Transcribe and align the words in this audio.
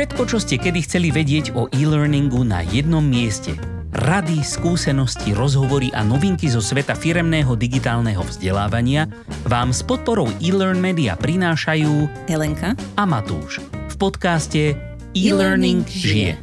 Všetko, 0.00 0.32
čo 0.32 0.40
ste 0.40 0.56
kedy 0.56 0.80
chceli 0.88 1.12
vedieť 1.12 1.52
o 1.52 1.68
e-learningu 1.76 2.40
na 2.40 2.64
jednom 2.64 3.04
mieste. 3.04 3.52
Rady, 3.92 4.40
skúsenosti, 4.40 5.36
rozhovory 5.36 5.92
a 5.92 6.00
novinky 6.00 6.48
zo 6.48 6.64
sveta 6.64 6.96
firemného 6.96 7.52
digitálneho 7.52 8.24
vzdelávania 8.24 9.12
vám 9.44 9.76
s 9.76 9.84
podporou 9.84 10.32
e-learn 10.40 10.80
media 10.80 11.20
prinášajú 11.20 12.08
Helenka 12.32 12.72
a 12.96 13.04
Matúš 13.04 13.60
v 13.92 13.94
podcaste 14.00 14.72
E-Learning 15.12 15.84
žije. 15.84 16.40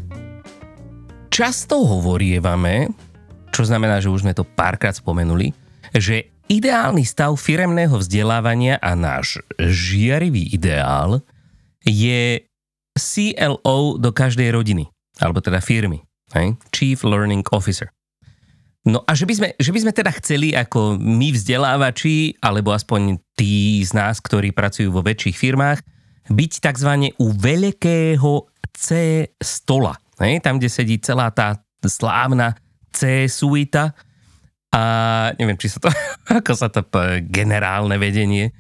Často 1.34 1.82
hovorievame, 1.82 2.94
čo 3.50 3.66
znamená, 3.66 3.98
že 3.98 4.14
už 4.14 4.22
sme 4.22 4.38
to 4.38 4.46
párkrát 4.46 4.94
spomenuli, 4.94 5.58
že 5.98 6.30
ideálny 6.46 7.02
stav 7.02 7.34
firemného 7.34 7.98
vzdelávania 7.98 8.78
a 8.78 8.94
náš 8.94 9.42
žiarivý 9.58 10.46
ideál 10.54 11.26
je 11.82 12.47
CLO 12.98 13.98
do 13.98 14.10
každej 14.12 14.52
rodiny, 14.54 14.90
alebo 15.22 15.42
teda 15.42 15.64
firmy. 15.64 16.04
Hej? 16.36 16.60
Chief 16.74 17.00
Learning 17.02 17.46
Officer. 17.54 17.94
No 18.88 19.04
a 19.04 19.12
že 19.20 19.28
by, 19.28 19.34
sme, 19.36 19.48
že 19.60 19.72
by 19.76 19.80
sme 19.84 19.92
teda 19.92 20.12
chceli 20.24 20.56
ako 20.56 20.96
my 20.96 21.36
vzdelávači, 21.36 22.40
alebo 22.40 22.72
aspoň 22.72 23.20
tí 23.36 23.84
z 23.84 23.92
nás, 23.92 24.24
ktorí 24.24 24.56
pracujú 24.56 24.96
vo 24.96 25.04
väčších 25.04 25.36
firmách, 25.36 25.84
byť 26.32 26.52
tzv. 26.64 26.92
u 27.20 27.28
veľkého 27.36 28.32
C 28.72 28.88
stola. 29.40 29.96
Hej? 30.24 30.40
Tam, 30.40 30.56
kde 30.56 30.72
sedí 30.72 30.96
celá 31.04 31.32
tá 31.36 31.60
slávna 31.84 32.56
C 32.96 33.28
suita 33.28 33.92
a 34.72 34.84
neviem, 35.40 35.56
či 35.56 35.72
sa 35.72 35.80
to, 35.84 35.90
ako 36.40 36.52
sa 36.56 36.68
to 36.72 36.84
generálne 37.28 37.96
vedenie 38.00 38.52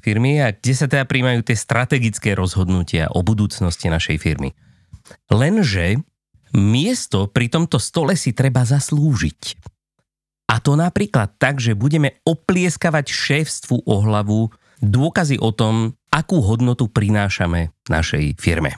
firmy 0.00 0.40
a 0.40 0.52
kde 0.52 0.72
sa 0.74 0.86
teda 0.88 1.04
príjmajú 1.04 1.44
tie 1.44 1.56
strategické 1.56 2.32
rozhodnutia 2.32 3.12
o 3.12 3.20
budúcnosti 3.20 3.92
našej 3.92 4.16
firmy. 4.20 4.56
Lenže 5.28 6.00
miesto 6.54 7.30
pri 7.30 7.50
tomto 7.50 7.78
stole 7.78 8.14
si 8.18 8.34
treba 8.34 8.66
zaslúžiť. 8.66 9.70
A 10.50 10.58
to 10.58 10.74
napríklad 10.74 11.38
tak, 11.38 11.62
že 11.62 11.78
budeme 11.78 12.18
oplieskavať 12.26 13.06
šéfstvu 13.06 13.86
o 13.86 13.96
hlavu 14.02 14.50
dôkazy 14.82 15.38
o 15.38 15.54
tom, 15.54 15.94
akú 16.10 16.42
hodnotu 16.42 16.90
prinášame 16.90 17.70
našej 17.86 18.34
firme. 18.40 18.74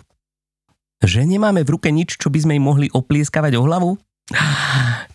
Že 1.01 1.25
nemáme 1.25 1.65
v 1.65 1.73
ruke 1.73 1.89
nič, 1.89 2.21
čo 2.21 2.29
by 2.29 2.45
sme 2.45 2.55
im 2.61 2.69
mohli 2.69 2.87
oplieskavať 2.93 3.57
o 3.57 3.65
hlavu? 3.65 3.91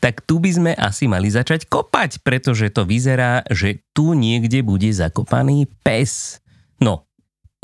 Tak 0.03 0.23
tu 0.27 0.37
by 0.37 0.51
sme 0.51 0.71
asi 0.77 1.09
mali 1.09 1.31
začať 1.31 1.65
kopať, 1.65 2.21
pretože 2.21 2.69
to 2.69 2.85
vyzerá, 2.85 3.41
že 3.49 3.81
tu 3.95 4.13
niekde 4.13 4.61
bude 4.61 4.87
zakopaný 4.93 5.65
pes. 5.81 6.37
No, 6.77 7.07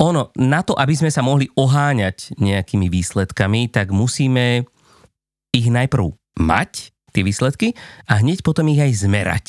ono, 0.02 0.34
na 0.34 0.60
to, 0.66 0.74
aby 0.74 0.94
sme 0.98 1.10
sa 1.12 1.22
mohli 1.22 1.46
oháňať 1.54 2.34
nejakými 2.42 2.90
výsledkami, 2.90 3.70
tak 3.70 3.94
musíme 3.94 4.66
ich 5.54 5.68
najprv 5.70 6.10
mať, 6.42 6.90
tie 7.14 7.22
výsledky, 7.22 7.78
a 8.10 8.18
hneď 8.18 8.42
potom 8.42 8.66
ich 8.74 8.82
aj 8.82 9.06
zmerať. 9.06 9.46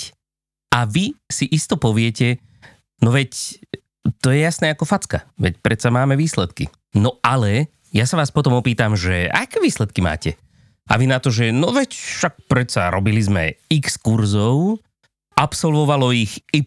A 0.69 0.85
vy 0.85 1.17
si 1.25 1.49
isto 1.49 1.81
poviete, 1.81 2.37
no 3.01 3.09
veď 3.09 3.57
to 4.21 4.29
je 4.29 4.45
jasné 4.45 4.69
ako 4.69 4.85
facka, 4.85 5.25
veď 5.41 5.57
predsa 5.65 5.89
máme 5.89 6.13
výsledky. 6.13 6.69
No 6.93 7.17
ale 7.25 7.73
ja 7.89 8.05
sa 8.05 8.21
vás 8.21 8.29
potom 8.29 8.53
opýtam, 8.53 8.93
že 8.93 9.25
aké 9.33 9.57
výsledky 9.57 10.05
máte? 10.05 10.37
A 10.85 11.01
vy 11.01 11.09
na 11.09 11.17
to, 11.17 11.33
že 11.33 11.49
no 11.49 11.73
veď 11.73 11.97
však 11.97 12.45
predsa 12.45 12.93
robili 12.93 13.21
sme 13.21 13.57
x 13.73 13.97
kurzov, 13.97 14.81
absolvovalo 15.33 16.13
ich 16.13 16.39
y 16.53 16.65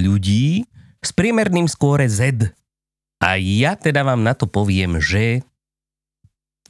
ľudí 0.00 0.64
s 1.00 1.10
priemerným 1.12 1.68
skóre 1.68 2.08
Z. 2.08 2.52
A 3.20 3.36
ja 3.36 3.76
teda 3.76 4.00
vám 4.00 4.24
na 4.24 4.32
to 4.32 4.48
poviem, 4.48 4.96
že 4.96 5.44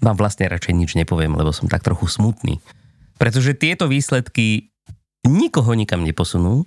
vám 0.02 0.18
vlastne 0.18 0.50
radšej 0.50 0.74
nič 0.74 0.90
nepoviem, 0.98 1.30
lebo 1.36 1.54
som 1.54 1.70
tak 1.70 1.86
trochu 1.86 2.10
smutný. 2.10 2.58
Pretože 3.20 3.54
tieto 3.54 3.86
výsledky 3.86 4.72
nikoho 5.28 5.76
nikam 5.76 6.02
neposunú 6.02 6.66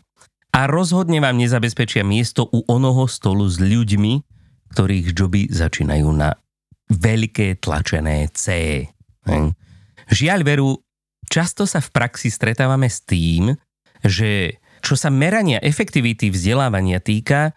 a 0.54 0.70
rozhodne 0.70 1.18
vám 1.18 1.36
nezabezpečia 1.42 2.06
miesto 2.06 2.46
u 2.46 2.62
onoho 2.70 3.10
stolu 3.10 3.50
s 3.50 3.58
ľuďmi, 3.58 4.22
ktorých 4.72 5.06
joby 5.12 5.50
začínajú 5.50 6.08
na 6.14 6.38
veľké 6.94 7.58
tlačené 7.58 8.30
C. 8.38 8.46
Žiaľ 10.12 10.40
veru, 10.44 10.70
často 11.28 11.64
sa 11.64 11.80
v 11.80 11.90
praxi 11.94 12.28
stretávame 12.34 12.90
s 12.92 13.04
tým, 13.04 13.54
že 14.04 14.60
čo 14.84 15.00
sa 15.00 15.08
merania 15.08 15.64
efektivity 15.64 16.28
vzdelávania 16.28 17.00
týka, 17.00 17.56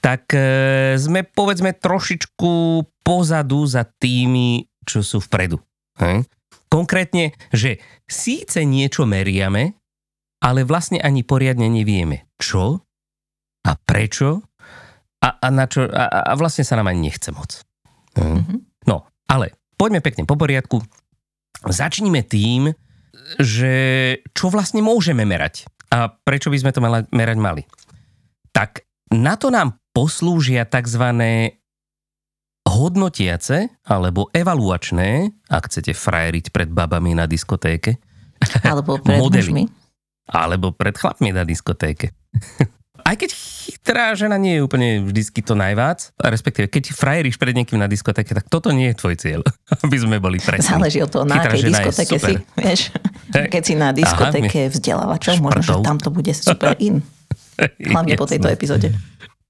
tak 0.00 0.32
e, 0.32 0.96
sme 0.96 1.26
povedzme 1.26 1.74
trošičku 1.76 2.52
pozadu 3.02 3.66
za 3.66 3.84
tými 3.84 4.70
čo 4.86 5.04
sú 5.04 5.20
vpredu. 5.20 5.60
Hej? 6.00 6.24
Konkrétne, 6.70 7.36
že 7.52 7.82
síce 8.06 8.62
niečo 8.64 9.04
meriame, 9.04 9.76
ale 10.40 10.64
vlastne 10.64 11.02
ani 11.02 11.20
poriadne 11.26 11.68
nevieme, 11.68 12.30
čo 12.40 12.80
a 13.60 13.72
prečo 13.76 14.40
a, 15.20 15.28
a, 15.36 15.48
na 15.52 15.68
čo, 15.68 15.84
a, 15.84 16.32
a 16.32 16.32
vlastne 16.38 16.64
sa 16.64 16.80
nám 16.80 16.88
ani 16.88 17.12
nechce 17.12 17.28
moc. 17.28 17.60
Mm-hmm. 18.16 18.88
No, 18.88 19.04
ale 19.28 19.52
poďme 19.76 20.00
pekne 20.00 20.24
po 20.24 20.40
poriadku. 20.40 20.80
Začníme 21.60 22.24
tým, 22.24 22.72
že 23.36 23.74
čo 24.32 24.48
vlastne 24.48 24.80
môžeme 24.80 25.28
merať 25.28 25.68
a 25.90 26.08
prečo 26.08 26.48
by 26.48 26.58
sme 26.58 26.70
to 26.72 26.80
mala, 26.80 27.04
merať 27.10 27.38
mali. 27.38 27.62
Tak 28.54 28.86
na 29.10 29.34
to 29.34 29.50
nám 29.50 29.78
poslúžia 29.90 30.64
tzv 30.64 31.04
hodnotiace 32.70 33.66
alebo 33.82 34.30
evaluačné, 34.30 35.34
ak 35.50 35.66
chcete 35.66 35.90
frajeriť 35.90 36.54
pred 36.54 36.70
babami 36.70 37.18
na 37.18 37.26
diskotéke. 37.26 37.98
Alebo 38.62 39.02
pred 39.02 39.18
modely. 39.18 39.42
mužmi. 39.42 39.64
Alebo 40.30 40.70
pred 40.70 40.94
chlapmi 40.94 41.34
na 41.34 41.42
diskotéke. 41.42 42.14
Aj 43.10 43.18
keď 43.18 43.34
chytrá 43.34 44.14
žena 44.14 44.38
nie 44.38 44.54
je 44.54 44.62
úplne 44.62 45.02
vždycky 45.02 45.42
to 45.42 45.58
najvác, 45.58 46.14
respektíve 46.22 46.70
keď 46.70 46.94
frajeríš 46.94 47.42
pred 47.42 47.58
niekým 47.58 47.82
na 47.82 47.90
diskotéke, 47.90 48.30
tak 48.30 48.46
toto 48.46 48.70
nie 48.70 48.94
je 48.94 49.02
tvoj 49.02 49.14
cieľ, 49.18 49.40
aby 49.82 49.96
sme 49.98 50.22
boli 50.22 50.38
presní. 50.38 50.78
Záleží 50.78 51.02
od 51.02 51.10
toho, 51.10 51.26
na 51.26 51.42
akej 51.42 51.74
diskotéke 51.74 52.16
si. 52.22 52.34
Vieš, 52.54 52.94
keď 53.34 53.62
si 53.66 53.74
na 53.74 53.90
diskotéke 53.90 54.70
vzdelávačov, 54.70 55.42
možno, 55.42 55.58
že 55.58 55.74
tam 55.82 55.98
to 55.98 56.14
bude 56.14 56.30
super 56.38 56.78
in. 56.78 57.02
Hlavne 57.90 58.14
po 58.14 58.30
tejto 58.30 58.46
epizóde. 58.46 58.94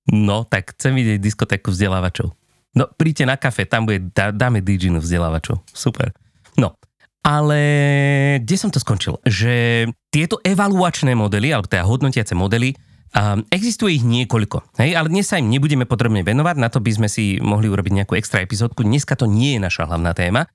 No, 0.09 0.49
tak 0.49 0.73
chcem 0.73 0.97
vidieť 0.97 1.21
diskotéku 1.21 1.69
vzdelávačov. 1.69 2.33
No, 2.73 2.89
príďte 2.97 3.29
na 3.29 3.37
kafe, 3.37 3.69
tam 3.69 3.85
bude, 3.85 4.09
dá, 4.09 4.33
dáme 4.33 4.65
DJinu 4.65 5.05
vzdelávačov. 5.05 5.61
Super. 5.69 6.17
No, 6.57 6.81
ale 7.21 7.61
kde 8.41 8.57
som 8.57 8.73
to 8.73 8.81
skončil? 8.81 9.21
Že 9.29 9.85
tieto 10.09 10.41
evaluačné 10.41 11.13
modely, 11.13 11.53
alebo 11.53 11.69
teda 11.69 11.85
hodnotiace 11.85 12.33
modely, 12.33 12.73
um, 13.15 13.43
existuje 13.51 13.99
ich 13.99 14.05
niekoľko. 14.07 14.79
Hej? 14.79 14.95
Ale 14.95 15.11
dnes 15.11 15.27
sa 15.27 15.39
im 15.39 15.51
nebudeme 15.51 15.87
podrobne 15.87 16.23
venovať, 16.23 16.57
na 16.59 16.69
to 16.71 16.79
by 16.79 16.93
sme 16.95 17.09
si 17.11 17.39
mohli 17.43 17.67
urobiť 17.67 18.03
nejakú 18.03 18.15
extra 18.15 18.43
epizódku. 18.43 18.87
Dneska 18.87 19.19
to 19.19 19.27
nie 19.27 19.59
je 19.59 19.61
naša 19.63 19.91
hlavná 19.91 20.15
téma, 20.15 20.47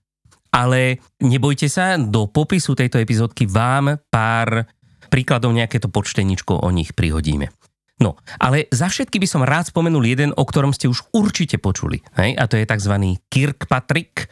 ale 0.56 1.04
nebojte 1.20 1.68
sa, 1.68 2.00
do 2.00 2.32
popisu 2.32 2.80
tejto 2.80 3.02
epizódky 3.02 3.44
vám 3.48 4.00
pár 4.08 4.68
príkladov 5.12 5.52
nejaké 5.52 5.84
to 5.84 5.92
počteničko 5.92 6.64
o 6.64 6.70
nich 6.72 6.96
prihodíme. 6.96 7.52
No, 7.96 8.20
ale 8.44 8.68
za 8.76 8.92
všetky 8.92 9.24
by 9.24 9.28
som 9.28 9.48
rád 9.48 9.72
spomenul 9.72 10.04
jeden, 10.04 10.36
o 10.36 10.44
ktorom 10.44 10.76
ste 10.76 10.92
už 10.92 11.16
určite 11.16 11.56
počuli. 11.56 12.04
Hej? 12.20 12.36
A 12.36 12.44
to 12.52 12.60
je 12.60 12.68
tzv. 12.68 12.92
Kirkpatrick, 13.32 14.28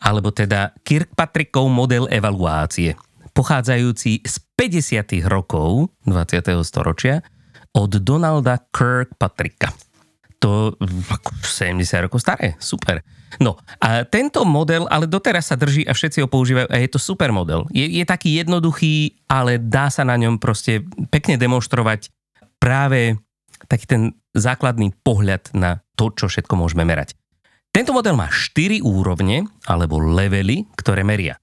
alebo 0.00 0.32
teda 0.32 0.72
Kirkpatrickov 0.80 1.68
model 1.68 2.08
evaluácie, 2.08 2.96
pochádzajúci 3.36 4.24
z 4.24 4.34
50. 4.56 5.28
rokov 5.28 5.92
20. 6.08 6.56
storočia 6.64 7.20
od 7.72 7.92
Donalda 8.00 8.60
Kirkpatricka. 8.70 9.72
To 10.42 10.74
70 11.46 12.04
rokov 12.04 12.18
staré, 12.18 12.58
super. 12.58 13.00
No 13.38 13.56
a 13.78 14.02
tento 14.04 14.42
model 14.42 14.90
ale 14.90 15.06
doteraz 15.06 15.54
sa 15.54 15.56
drží 15.56 15.86
a 15.86 15.94
všetci 15.94 16.20
ho 16.20 16.28
používajú 16.28 16.68
a 16.68 16.76
je 16.82 16.90
to 16.90 17.00
super 17.00 17.30
model. 17.30 17.64
Je, 17.70 17.86
je 17.86 18.04
taký 18.04 18.36
jednoduchý, 18.42 19.22
ale 19.30 19.56
dá 19.56 19.88
sa 19.88 20.02
na 20.02 20.18
ňom 20.18 20.36
proste 20.42 20.84
pekne 21.08 21.38
demonstrovať 21.38 22.10
práve 22.58 23.16
taký 23.70 23.86
ten 23.86 24.02
základný 24.34 24.92
pohľad 25.06 25.54
na 25.54 25.80
to, 25.94 26.10
čo 26.12 26.26
všetko 26.28 26.58
môžeme 26.58 26.82
merať. 26.82 27.14
Tento 27.72 27.96
model 27.96 28.18
má 28.18 28.28
4 28.28 28.84
úrovne, 28.84 29.48
alebo 29.64 29.96
levely, 29.96 30.68
ktoré 30.76 31.00
meria. 31.06 31.40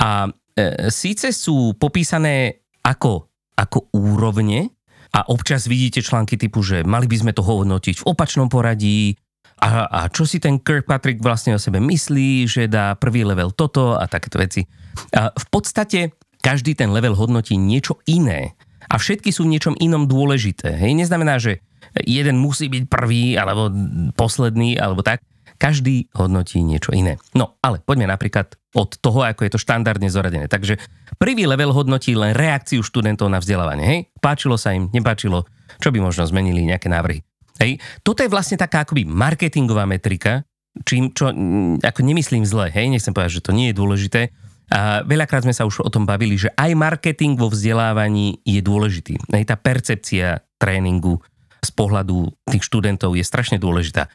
A 0.00 0.24
e, 0.24 0.88
síce 0.88 1.28
sú 1.28 1.76
popísané 1.76 2.64
ako, 2.80 3.28
ako 3.52 3.92
úrovne, 3.92 4.72
a 5.14 5.24
občas 5.32 5.64
vidíte 5.66 6.04
články 6.04 6.36
typu, 6.36 6.60
že 6.60 6.84
mali 6.84 7.08
by 7.08 7.16
sme 7.16 7.32
to 7.32 7.40
hodnotiť 7.40 8.04
v 8.04 8.06
opačnom 8.08 8.48
poradí, 8.52 9.16
a, 9.58 9.90
a 9.90 10.00
čo 10.06 10.22
si 10.22 10.38
ten 10.38 10.62
Kirkpatrick 10.62 11.18
vlastne 11.18 11.58
o 11.58 11.62
sebe 11.62 11.82
myslí, 11.82 12.46
že 12.46 12.70
dá 12.70 12.94
prvý 12.94 13.26
level 13.26 13.50
toto 13.50 13.98
a 13.98 14.06
takéto 14.06 14.38
veci. 14.38 14.62
A 15.10 15.34
v 15.34 15.46
podstate 15.50 16.14
každý 16.38 16.78
ten 16.78 16.94
level 16.94 17.18
hodnotí 17.18 17.58
niečo 17.58 17.98
iné 18.06 18.54
a 18.86 18.94
všetky 18.96 19.34
sú 19.34 19.44
v 19.44 19.58
niečom 19.58 19.74
inom 19.82 20.06
dôležité. 20.06 20.78
Hej, 20.78 20.94
neznamená, 20.94 21.42
že 21.42 21.58
jeden 22.06 22.38
musí 22.38 22.70
byť 22.70 22.84
prvý 22.86 23.34
alebo 23.34 23.68
posledný 24.14 24.78
alebo 24.78 25.02
tak. 25.02 25.26
Každý 25.58 26.06
hodnotí 26.14 26.62
niečo 26.62 26.94
iné. 26.94 27.18
No, 27.34 27.58
ale 27.58 27.82
poďme 27.82 28.06
napríklad 28.06 28.54
od 28.78 28.94
toho, 29.02 29.26
ako 29.26 29.42
je 29.42 29.52
to 29.58 29.62
štandardne 29.62 30.06
zoradené. 30.06 30.46
Takže 30.46 30.78
prvý 31.18 31.50
level 31.50 31.74
hodnotí 31.74 32.14
len 32.14 32.30
reakciu 32.30 32.86
študentov 32.86 33.26
na 33.26 33.42
vzdelávanie. 33.42 33.84
Hej? 33.84 33.98
Páčilo 34.22 34.54
sa 34.54 34.70
im, 34.70 34.86
nepáčilo, 34.94 35.50
čo 35.82 35.90
by 35.90 35.98
možno 35.98 36.22
zmenili 36.30 36.62
nejaké 36.62 36.86
návrhy. 36.86 37.26
Hej? 37.58 37.82
Toto 38.06 38.22
je 38.22 38.30
vlastne 38.30 38.54
taká 38.54 38.86
akoby 38.86 39.02
marketingová 39.02 39.82
metrika, 39.82 40.46
čím, 40.86 41.10
čo 41.10 41.34
ako 41.82 42.00
nemyslím 42.06 42.46
zle, 42.46 42.70
hej, 42.70 42.86
nechcem 42.86 43.10
povedať, 43.10 43.42
že 43.42 43.44
to 43.50 43.56
nie 43.56 43.74
je 43.74 43.78
dôležité. 43.78 44.30
A 44.68 45.00
veľakrát 45.00 45.48
sme 45.48 45.56
sa 45.56 45.64
už 45.64 45.80
o 45.80 45.90
tom 45.90 46.04
bavili, 46.04 46.36
že 46.36 46.52
aj 46.54 46.76
marketing 46.76 47.40
vo 47.40 47.48
vzdelávaní 47.48 48.44
je 48.44 48.60
dôležitý. 48.60 49.16
Hej, 49.32 49.48
tá 49.48 49.56
percepcia 49.56 50.44
tréningu 50.60 51.18
z 51.64 51.70
pohľadu 51.72 52.30
tých 52.46 52.62
študentov 52.62 53.16
je 53.16 53.24
strašne 53.24 53.56
dôležitá. 53.56 54.12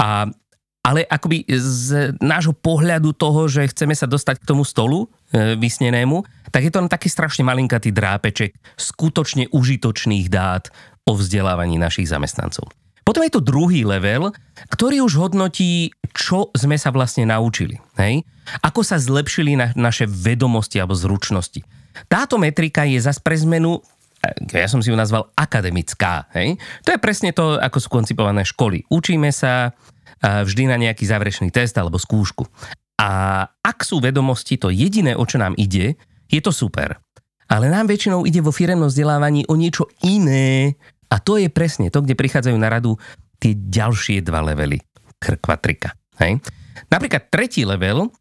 A 0.00 0.26
ale 0.80 1.04
akoby 1.04 1.44
z 1.52 2.16
nášho 2.24 2.56
pohľadu 2.56 3.12
toho, 3.12 3.46
že 3.52 3.68
chceme 3.68 3.92
sa 3.92 4.08
dostať 4.08 4.40
k 4.40 4.48
tomu 4.48 4.64
stolu 4.64 5.04
e, 5.04 5.54
vysnenému, 5.60 6.24
tak 6.48 6.64
je 6.64 6.72
to 6.72 6.80
len 6.80 6.88
taký 6.88 7.12
strašne 7.12 7.44
malinkatý 7.44 7.92
drápeček 7.92 8.56
skutočne 8.80 9.52
užitočných 9.52 10.32
dát 10.32 10.72
o 11.04 11.12
vzdelávaní 11.12 11.76
našich 11.76 12.08
zamestnancov. 12.08 12.72
Potom 13.04 13.26
je 13.26 13.32
tu 13.32 13.40
druhý 13.42 13.84
level, 13.84 14.32
ktorý 14.72 15.04
už 15.04 15.18
hodnotí, 15.18 15.92
čo 16.14 16.48
sme 16.56 16.78
sa 16.78 16.94
vlastne 16.94 17.28
naučili. 17.28 17.76
Hej? 17.98 18.24
Ako 18.64 18.80
sa 18.80 18.96
zlepšili 18.96 19.58
na, 19.58 19.74
naše 19.76 20.06
vedomosti 20.08 20.78
alebo 20.80 20.96
zručnosti. 20.96 21.60
Táto 22.06 22.38
metrika 22.38 22.86
je 22.86 23.02
zase 23.02 23.20
pre 23.20 23.36
zmenu 23.36 23.82
ja 24.52 24.68
som 24.68 24.84
si 24.84 24.92
ju 24.92 24.96
nazval 25.00 25.32
akademická. 25.32 26.28
Hej? 26.36 26.60
To 26.84 26.92
je 26.92 27.00
presne 27.00 27.32
to, 27.32 27.56
ako 27.56 27.80
sú 27.80 27.88
koncipované 27.88 28.44
školy. 28.44 28.84
Učíme 28.92 29.32
sa, 29.32 29.72
vždy 30.20 30.68
na 30.68 30.76
nejaký 30.76 31.08
záverečný 31.08 31.48
test 31.48 31.76
alebo 31.80 31.96
skúšku. 31.96 32.44
A 33.00 33.44
ak 33.48 33.80
sú 33.80 33.98
vedomosti 34.04 34.60
to 34.60 34.68
jediné, 34.68 35.16
o 35.16 35.24
čo 35.24 35.40
nám 35.40 35.56
ide, 35.56 35.96
je 36.28 36.40
to 36.44 36.52
super. 36.52 37.00
Ale 37.50 37.66
nám 37.66 37.88
väčšinou 37.88 38.28
ide 38.28 38.44
vo 38.44 38.54
firemnom 38.54 38.92
vzdelávaní 38.92 39.48
o 39.48 39.58
niečo 39.58 39.88
iné 40.06 40.76
a 41.10 41.18
to 41.18 41.40
je 41.40 41.50
presne 41.50 41.90
to, 41.90 42.04
kde 42.04 42.14
prichádzajú 42.14 42.54
na 42.54 42.70
radu 42.70 42.94
tie 43.40 43.56
ďalšie 43.56 44.22
dva 44.22 44.44
levely 44.44 44.78
kvatrika. 45.18 45.96
Hej? 46.20 46.38
Napríklad 46.92 47.32
tretí 47.32 47.66
level, 47.66 48.12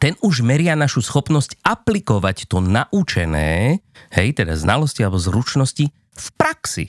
ten 0.00 0.16
už 0.24 0.40
meria 0.40 0.72
našu 0.72 1.04
schopnosť 1.04 1.60
aplikovať 1.60 2.48
to 2.48 2.64
naučené, 2.64 3.82
hej, 4.16 4.28
teda 4.32 4.56
znalosti 4.56 5.04
alebo 5.04 5.20
zručnosti 5.20 5.92
v 5.92 6.26
praxi. 6.40 6.88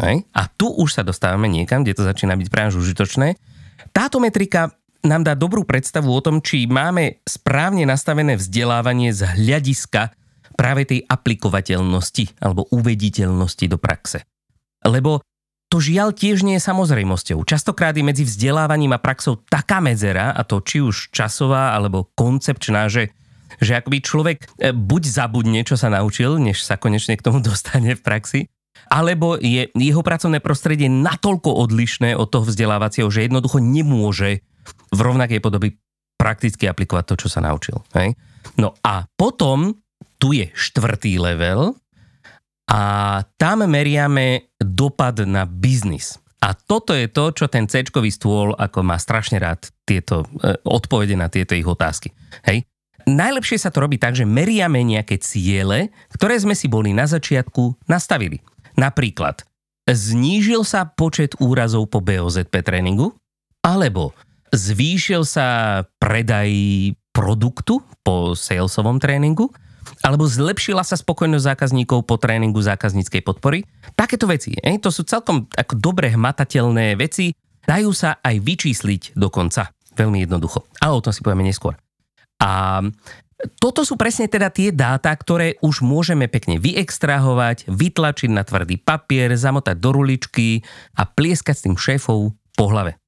Hej? 0.00 0.24
A 0.32 0.48
tu 0.48 0.72
už 0.72 0.96
sa 0.96 1.02
dostávame 1.04 1.52
niekam, 1.52 1.84
kde 1.84 1.92
to 1.92 2.08
začína 2.08 2.32
byť 2.40 2.48
práve 2.48 2.72
užitočné, 2.72 3.36
táto 3.92 4.18
metrika 4.18 4.72
nám 5.02 5.26
dá 5.26 5.34
dobrú 5.34 5.66
predstavu 5.66 6.08
o 6.08 6.20
tom, 6.22 6.40
či 6.40 6.66
máme 6.70 7.22
správne 7.26 7.84
nastavené 7.84 8.38
vzdelávanie 8.38 9.10
z 9.10 9.26
hľadiska 9.26 10.14
práve 10.54 10.86
tej 10.86 11.00
aplikovateľnosti 11.08 12.38
alebo 12.38 12.68
uvediteľnosti 12.70 13.66
do 13.66 13.78
praxe. 13.80 14.22
Lebo 14.86 15.22
to 15.72 15.80
žiaľ 15.80 16.12
tiež 16.12 16.44
nie 16.44 16.60
je 16.60 16.68
samozrejmosťou. 16.68 17.48
Častokrát 17.48 17.96
je 17.96 18.04
medzi 18.04 18.28
vzdelávaním 18.28 18.92
a 18.92 19.00
praxou 19.00 19.40
taká 19.48 19.80
medzera, 19.80 20.36
a 20.36 20.44
to 20.44 20.60
či 20.60 20.84
už 20.84 21.08
časová 21.08 21.72
alebo 21.72 22.12
koncepčná, 22.12 22.92
že, 22.92 23.16
že 23.56 23.80
akoby 23.80 24.04
človek 24.04 24.38
e, 24.60 24.76
buď 24.76 25.02
zabudne, 25.08 25.64
čo 25.64 25.80
sa 25.80 25.88
naučil, 25.88 26.36
než 26.36 26.60
sa 26.60 26.76
konečne 26.76 27.16
k 27.16 27.24
tomu 27.24 27.40
dostane 27.48 27.96
v 27.96 28.04
praxi, 28.04 28.40
alebo 28.92 29.40
je 29.40 29.72
jeho 29.72 30.02
pracovné 30.04 30.44
prostredie 30.44 30.88
natoľko 30.88 31.48
odlišné 31.68 32.16
od 32.16 32.28
toho 32.28 32.44
vzdelávacieho, 32.44 33.08
že 33.08 33.24
jednoducho 33.24 33.60
nemôže 33.60 34.44
v 34.92 35.00
rovnakej 35.00 35.40
podobe 35.40 35.80
prakticky 36.20 36.70
aplikovať 36.70 37.04
to, 37.12 37.14
čo 37.26 37.28
sa 37.32 37.40
naučil. 37.42 37.82
Hej? 37.96 38.14
No 38.60 38.76
a 38.84 39.08
potom 39.16 39.74
tu 40.22 40.36
je 40.36 40.52
štvrtý 40.54 41.18
level 41.18 41.74
a 42.70 42.82
tam 43.34 43.66
meriame 43.66 44.54
dopad 44.62 45.26
na 45.26 45.48
biznis. 45.48 46.22
A 46.42 46.58
toto 46.58 46.94
je 46.94 47.06
to, 47.06 47.30
čo 47.30 47.46
ten 47.46 47.70
c 47.70 47.86
stôl 48.10 48.54
ako 48.58 48.82
má 48.82 48.98
strašne 48.98 49.38
rád 49.38 49.70
tieto 49.86 50.26
e, 50.42 50.58
odpovede 50.66 51.14
na 51.14 51.30
tieto 51.30 51.54
ich 51.54 51.66
otázky. 51.66 52.10
Hej? 52.46 52.66
Najlepšie 53.06 53.58
sa 53.58 53.70
to 53.74 53.82
robí 53.82 53.98
tak, 53.98 54.14
že 54.14 54.26
meriame 54.26 54.82
nejaké 54.82 55.18
ciele, 55.18 55.90
ktoré 56.14 56.38
sme 56.38 56.54
si 56.54 56.70
boli 56.70 56.94
na 56.94 57.06
začiatku 57.06 57.86
nastavili. 57.90 58.42
Napríklad, 58.78 59.44
znížil 59.88 60.62
sa 60.62 60.88
počet 60.88 61.36
úrazov 61.42 61.90
po 61.90 62.00
BOZP 62.00 62.62
tréningu, 62.64 63.12
alebo 63.62 64.16
zvýšil 64.52 65.22
sa 65.24 65.80
predaj 66.00 66.50
produktu 67.12 67.84
po 68.02 68.32
salesovom 68.32 68.98
tréningu, 68.98 69.52
alebo 70.02 70.26
zlepšila 70.26 70.82
sa 70.82 70.98
spokojnosť 70.98 71.44
zákazníkov 71.54 72.06
po 72.06 72.16
tréningu 72.18 72.58
zákazníckej 72.62 73.22
podpory. 73.22 73.66
Takéto 73.94 74.26
veci, 74.30 74.54
eh? 74.54 74.78
to 74.78 74.90
sú 74.90 75.06
celkom 75.06 75.46
ako 75.52 75.78
dobre 75.78 76.10
hmatateľné 76.10 76.94
veci, 76.98 77.34
dajú 77.66 77.90
sa 77.94 78.18
aj 78.22 78.38
vyčísliť 78.42 79.14
dokonca. 79.14 79.70
Veľmi 79.92 80.24
jednoducho. 80.24 80.64
Ale 80.80 80.96
o 80.96 81.04
tom 81.04 81.12
si 81.12 81.20
povieme 81.20 81.44
neskôr. 81.44 81.76
A 82.40 82.80
toto 83.58 83.82
sú 83.82 83.98
presne 83.98 84.30
teda 84.30 84.50
tie 84.54 84.70
dáta, 84.70 85.10
ktoré 85.10 85.58
už 85.62 85.82
môžeme 85.82 86.30
pekne 86.30 86.62
vyextrahovať, 86.62 87.66
vytlačiť 87.66 88.30
na 88.30 88.46
tvrdý 88.46 88.78
papier, 88.78 89.34
zamotať 89.34 89.76
do 89.78 89.90
ruličky 89.90 90.62
a 90.94 91.06
plieskať 91.06 91.54
s 91.54 91.64
tým 91.66 91.76
šéfov 91.78 92.34
po 92.54 92.64
hlave. 92.70 92.98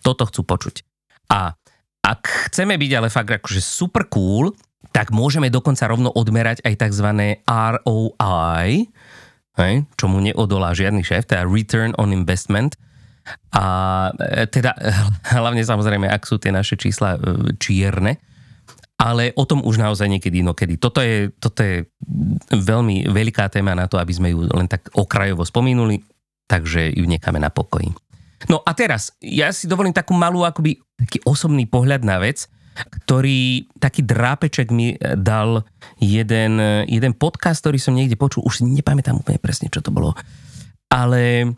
Toto 0.00 0.24
chcú 0.24 0.42
počuť. 0.48 0.82
A 1.28 1.54
ak 2.02 2.50
chceme 2.50 2.74
byť 2.80 2.90
ale 2.98 3.08
fakt 3.12 3.30
akože 3.30 3.62
super 3.62 4.08
cool, 4.10 4.50
tak 4.90 5.14
môžeme 5.14 5.48
dokonca 5.48 5.86
rovno 5.86 6.10
odmerať 6.10 6.64
aj 6.66 6.74
tzv. 6.88 7.08
ROI, 7.46 8.68
hej, 9.60 9.74
čomu 9.94 10.18
neodolá 10.18 10.74
žiadny 10.74 11.06
šéf, 11.06 11.28
teda 11.28 11.46
Return 11.46 11.94
on 12.00 12.10
Investment. 12.10 12.74
A 13.54 13.64
e, 14.18 14.50
teda 14.50 14.74
hlavne 15.38 15.62
samozrejme, 15.62 16.10
ak 16.10 16.26
sú 16.26 16.42
tie 16.42 16.50
naše 16.50 16.74
čísla 16.74 17.16
e, 17.16 17.54
čierne, 17.60 18.31
ale 19.02 19.34
o 19.34 19.42
tom 19.42 19.66
už 19.66 19.82
naozaj 19.82 20.06
niekedy 20.06 20.46
inokedy. 20.46 20.78
Toto 20.78 21.02
je, 21.02 21.34
toto 21.42 21.58
je 21.58 21.90
veľmi 22.54 23.10
veľká 23.10 23.50
téma 23.50 23.74
na 23.74 23.90
to, 23.90 23.98
aby 23.98 24.14
sme 24.14 24.30
ju 24.30 24.46
len 24.46 24.70
tak 24.70 24.94
okrajovo 24.94 25.42
spomínuli, 25.42 26.06
takže 26.46 26.94
ju 26.94 27.02
necháme 27.10 27.42
na 27.42 27.50
pokoji. 27.50 27.90
No 28.46 28.62
a 28.62 28.70
teraz, 28.78 29.10
ja 29.18 29.50
si 29.50 29.66
dovolím 29.66 29.90
takú 29.90 30.14
malú, 30.14 30.46
akoby 30.46 30.78
taký 30.94 31.18
osobný 31.26 31.66
pohľad 31.66 32.06
na 32.06 32.22
vec, 32.22 32.46
ktorý, 32.72 33.66
taký 33.82 34.06
drápeček 34.06 34.70
mi 34.70 34.94
dal 35.18 35.66
jeden, 35.98 36.86
jeden 36.86 37.12
podcast, 37.18 37.58
ktorý 37.66 37.82
som 37.82 37.98
niekde 37.98 38.14
počul, 38.14 38.46
už 38.46 38.62
si 38.62 38.70
nepamätám 38.70 39.18
úplne 39.18 39.42
presne, 39.42 39.66
čo 39.66 39.82
to 39.82 39.90
bolo, 39.90 40.14
ale 40.88 41.52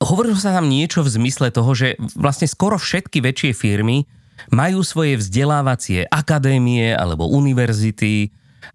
hovorilo 0.00 0.40
sa 0.40 0.56
tam 0.56 0.72
niečo 0.72 1.04
v 1.04 1.12
zmysle 1.20 1.52
toho, 1.52 1.68
že 1.76 2.00
vlastne 2.16 2.48
skoro 2.48 2.80
všetky 2.80 3.20
väčšie 3.20 3.52
firmy 3.52 4.08
majú 4.52 4.80
svoje 4.86 5.18
vzdelávacie 5.18 6.06
akadémie 6.08 6.92
alebo 6.92 7.26
univerzity 7.28 8.30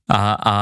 a, 0.07 0.21
a, 0.35 0.55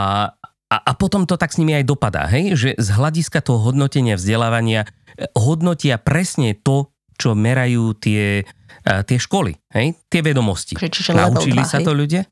a, 0.69 0.77
a 0.77 0.91
potom 0.97 1.25
to 1.25 1.35
tak 1.37 1.53
s 1.53 1.59
nimi 1.61 1.73
aj 1.73 1.85
dopadá, 1.85 2.29
hej? 2.29 2.53
že 2.55 2.69
z 2.77 2.89
hľadiska 2.93 3.41
toho 3.41 3.61
hodnotenia 3.71 4.17
vzdelávania 4.19 4.85
eh, 4.85 5.29
hodnotia 5.33 5.97
presne 5.97 6.53
to, 6.57 6.93
čo 7.19 7.35
merajú 7.35 7.99
tie, 7.99 8.47
uh, 8.87 9.03
tie 9.03 9.19
školy, 9.19 9.59
hej? 9.75 9.91
tie 10.07 10.21
vedomosti. 10.23 10.79
Čiže 10.79 11.11
Naučili 11.11 11.59
2, 11.59 11.67
sa 11.67 11.83
hej? 11.83 11.85
to 11.87 11.91
ľudia? 11.91 12.23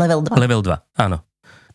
Level 0.00 0.24
2. 0.24 0.32
Level 0.38 0.62
2, 0.64 0.96
áno. 0.96 1.20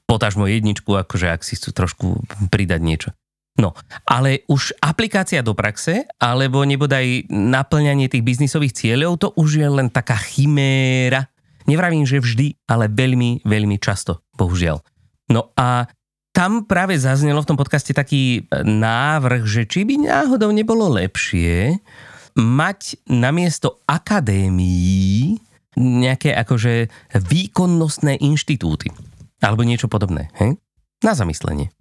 Potažmo 0.05 0.49
jedničku, 0.49 0.89
akože 0.93 1.33
ak 1.33 1.41
si 1.45 1.57
chcú 1.57 1.69
trošku 1.73 2.05
pridať 2.49 2.81
niečo. 2.81 3.09
No, 3.55 3.71
ale 4.03 4.43
už 4.51 4.75
aplikácia 4.83 5.39
do 5.39 5.55
praxe, 5.55 6.03
alebo 6.19 6.67
nebodaj 6.67 7.31
naplňanie 7.31 8.12
tých 8.12 8.27
biznisových 8.27 8.75
cieľov, 8.75 9.15
to 9.15 9.27
už 9.39 9.63
je 9.63 9.67
len 9.71 9.88
taká 9.88 10.19
chiméra. 10.19 11.31
Nevravím, 11.63 12.03
že 12.03 12.19
vždy, 12.19 12.67
ale 12.67 12.91
veľmi, 12.91 13.47
veľmi 13.47 13.79
často, 13.79 14.19
bohužiaľ. 14.35 14.83
No 15.31 15.55
a 15.55 15.88
tam 16.35 16.67
práve 16.67 17.00
zaznelo 17.00 17.39
v 17.41 17.50
tom 17.50 17.55
podcaste 17.55 17.95
taký 17.95 18.51
návrh, 18.67 19.47
že 19.47 19.63
či 19.63 19.88
by 19.88 20.03
náhodou 20.03 20.51
nebolo 20.51 20.91
lepšie 20.91 21.79
mať 22.35 23.07
namiesto 23.07 23.79
akadémií 23.88 25.39
nejaké 25.79 26.35
akože 26.35 26.91
výkonnostné 27.15 28.19
inštitúty. 28.19 28.91
Alebo 29.39 29.63
niečo 29.63 29.88
podobné. 29.88 30.27
Hej? 30.35 30.59
Na 31.00 31.15
zamyslenie. 31.15 31.71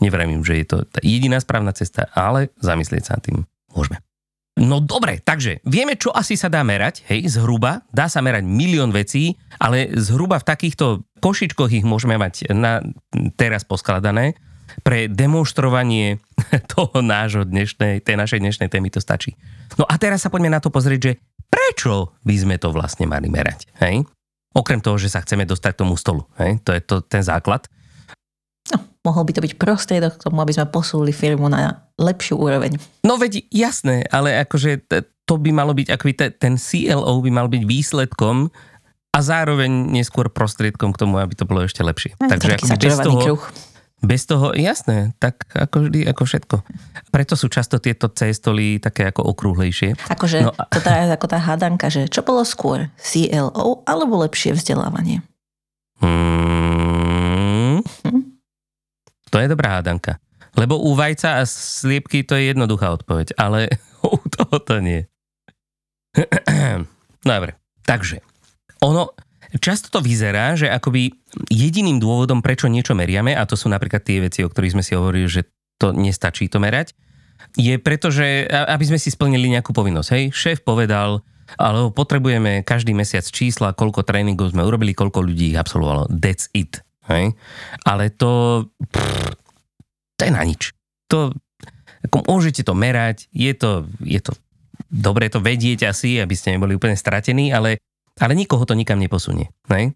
Nevravím, 0.00 0.44
že 0.44 0.60
je 0.60 0.66
to 0.66 0.76
tá 0.84 1.00
jediná 1.00 1.40
správna 1.40 1.72
cesta, 1.72 2.08
ale 2.12 2.52
zamyslieť 2.60 3.02
sa 3.08 3.16
nad 3.16 3.24
tým 3.24 3.38
môžeme. 3.72 4.00
No 4.56 4.80
dobre, 4.80 5.20
takže 5.20 5.60
vieme, 5.68 6.00
čo 6.00 6.08
asi 6.16 6.32
sa 6.32 6.48
dá 6.48 6.64
merať, 6.64 7.04
hej, 7.12 7.28
zhruba, 7.28 7.84
dá 7.92 8.08
sa 8.08 8.24
merať 8.24 8.40
milión 8.48 8.88
vecí, 8.88 9.36
ale 9.60 9.92
zhruba 9.92 10.40
v 10.40 10.48
takýchto 10.48 11.04
košičkoch 11.20 11.76
ich 11.76 11.84
môžeme 11.84 12.16
mať 12.16 12.56
na, 12.56 12.80
teraz 13.36 13.68
poskladané. 13.68 14.32
Pre 14.80 15.12
demonstrovanie 15.12 16.24
toho 16.72 17.04
nášho 17.04 17.44
dnešnej, 17.44 18.00
tej 18.00 18.16
našej 18.16 18.40
dnešnej 18.40 18.68
témy 18.72 18.88
to 18.88 19.00
stačí. 19.04 19.36
No 19.76 19.84
a 19.84 20.00
teraz 20.00 20.24
sa 20.24 20.32
poďme 20.32 20.48
na 20.48 20.60
to 20.64 20.72
pozrieť, 20.72 21.00
že 21.04 21.12
prečo 21.52 22.16
by 22.24 22.36
sme 22.40 22.56
to 22.56 22.72
vlastne 22.72 23.04
mali 23.04 23.28
merať. 23.28 23.68
Hej? 23.84 24.08
Okrem 24.56 24.80
toho, 24.80 24.96
že 24.96 25.12
sa 25.12 25.20
chceme 25.20 25.44
dostať 25.44 25.76
k 25.76 25.80
tomu 25.84 26.00
stolu. 26.00 26.24
Hej? 26.40 26.64
To 26.64 26.72
je 26.72 26.80
to, 26.80 27.04
ten 27.04 27.20
základ. 27.20 27.68
Mohol 29.06 29.30
by 29.30 29.32
to 29.38 29.44
byť 29.46 29.52
prostriedok 29.54 30.18
k 30.18 30.24
tomu, 30.26 30.42
aby 30.42 30.50
sme 30.50 30.66
posúli 30.66 31.14
firmu 31.14 31.46
na 31.46 31.86
lepšiu 31.94 32.34
úroveň. 32.42 32.74
No 33.06 33.14
veď 33.14 33.46
jasné, 33.54 34.02
ale 34.10 34.42
akože 34.42 34.82
to 35.26 35.34
by 35.38 35.54
malo 35.54 35.70
byť, 35.78 35.94
akoby 35.94 36.12
ten 36.34 36.58
CLO 36.58 37.22
by 37.22 37.30
mal 37.30 37.46
byť 37.46 37.62
výsledkom 37.62 38.50
a 39.14 39.18
zároveň 39.22 39.94
neskôr 39.94 40.28
prostriedkom 40.28 40.90
k 40.90 41.00
tomu, 41.00 41.22
aby 41.22 41.38
to 41.38 41.46
bolo 41.46 41.62
ešte 41.62 41.80
lepšie. 41.86 42.18
No, 42.18 42.26
Takže 42.26 42.58
akoby 42.58 42.74
bez 42.76 42.98
toho, 42.98 43.18
kruh. 43.22 43.44
Bez 44.04 44.22
toho, 44.28 44.46
jasné, 44.52 45.16
tak 45.16 45.48
ako 45.56 45.88
vždy, 45.88 46.04
ako 46.04 46.22
všetko. 46.28 46.56
Preto 47.08 47.32
sú 47.32 47.48
často 47.48 47.80
tieto 47.80 48.12
cestoly 48.12 48.76
také 48.76 49.08
ako 49.08 49.24
okrúhlejšie. 49.32 49.96
Akože 50.12 50.44
no, 50.44 50.52
to 50.52 50.80
tá, 50.84 51.08
ako 51.16 51.26
tá 51.32 51.40
hádanka, 51.40 51.88
že 51.88 52.04
čo 52.12 52.20
bolo 52.20 52.44
skôr, 52.44 52.92
CLO 53.00 53.80
alebo 53.88 54.20
lepšie 54.20 54.52
vzdelávanie? 54.52 55.24
Hmm, 55.96 56.12
hm? 56.12 56.65
To 59.30 59.42
je 59.42 59.50
dobrá 59.50 59.80
hádanka. 59.80 60.18
Lebo 60.56 60.80
u 60.80 60.96
vajca 60.96 61.40
a 61.40 61.42
sliepky 61.44 62.24
to 62.24 62.38
je 62.38 62.52
jednoduchá 62.52 62.92
odpoveď, 62.96 63.36
ale 63.36 63.68
u 64.14 64.18
toho 64.20 64.56
to 64.62 64.80
nie. 64.80 65.04
Dobre, 67.26 67.60
takže 67.84 68.24
ono, 68.80 69.12
Často 69.56 69.88
to 69.88 70.00
vyzerá, 70.02 70.58
že 70.58 70.66
akoby 70.68 71.14
jediným 71.48 72.02
dôvodom, 72.02 72.42
prečo 72.42 72.66
niečo 72.66 72.98
meriame, 72.98 73.32
a 73.32 73.46
to 73.46 73.54
sú 73.54 73.70
napríklad 73.70 74.02
tie 74.02 74.18
veci, 74.20 74.42
o 74.42 74.50
ktorých 74.50 74.74
sme 74.74 74.84
si 74.84 74.92
hovorili, 74.98 75.26
že 75.30 75.46
to 75.78 75.94
nestačí 75.94 76.50
to 76.50 76.58
merať, 76.58 76.92
je 77.56 77.76
preto, 77.80 78.12
že 78.12 78.48
aby 78.48 78.84
sme 78.84 78.98
si 79.00 79.12
splnili 79.12 79.48
nejakú 79.52 79.72
povinnosť. 79.72 80.08
Hej, 80.12 80.24
šéf 80.32 80.58
povedal, 80.66 81.24
alebo 81.56 81.94
potrebujeme 81.94 82.66
každý 82.66 82.92
mesiac 82.92 83.24
čísla, 83.24 83.76
koľko 83.76 84.02
tréningov 84.02 84.52
sme 84.52 84.66
urobili, 84.66 84.92
koľko 84.92 85.24
ľudí 85.24 85.54
ich 85.54 85.58
absolvovalo. 85.58 86.10
That's 86.10 86.50
it. 86.52 86.85
Hej? 87.10 87.34
Ale 87.86 88.10
to, 88.14 88.64
pff, 88.90 89.34
to 90.16 90.20
je 90.26 90.32
na 90.32 90.42
nič. 90.42 90.74
To, 91.10 91.30
ako 92.02 92.26
môžete 92.26 92.66
to 92.66 92.74
merať, 92.74 93.30
je 93.30 93.52
to, 93.54 93.86
je 94.02 94.18
to 94.18 94.34
dobre 94.90 95.26
to 95.28 95.42
vedieť 95.42 95.90
asi, 95.90 96.18
aby 96.22 96.34
ste 96.38 96.54
neboli 96.54 96.78
úplne 96.78 96.94
stratení, 96.94 97.50
ale 97.50 97.82
ale 98.16 98.32
nikoho 98.32 98.64
to 98.64 98.72
nikam 98.72 98.96
neposunie. 98.96 99.52
Ne? 99.68 99.92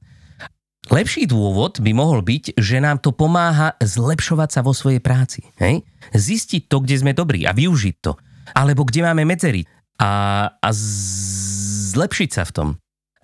Lepší 0.93 1.25
dôvod 1.25 1.81
by 1.81 1.93
mohol 1.97 2.21
byť, 2.21 2.57
že 2.57 2.83
nám 2.83 3.00
to 3.00 3.17
pomáha 3.17 3.76
zlepšovať 3.81 4.49
sa 4.49 4.61
vo 4.61 4.76
svojej 4.76 5.00
práci. 5.00 5.45
Hej? 5.57 5.85
Zistiť 6.12 6.69
to, 6.69 6.85
kde 6.85 7.00
sme 7.00 7.12
dobrí 7.17 7.49
a 7.49 7.57
využiť 7.57 7.97
to. 8.05 8.21
Alebo 8.52 8.85
kde 8.85 9.07
máme 9.09 9.25
medzery 9.25 9.64
a, 9.97 10.11
a 10.52 10.69
zlepšiť 11.95 12.31
sa 12.33 12.45
v 12.45 12.52
tom. 12.52 12.69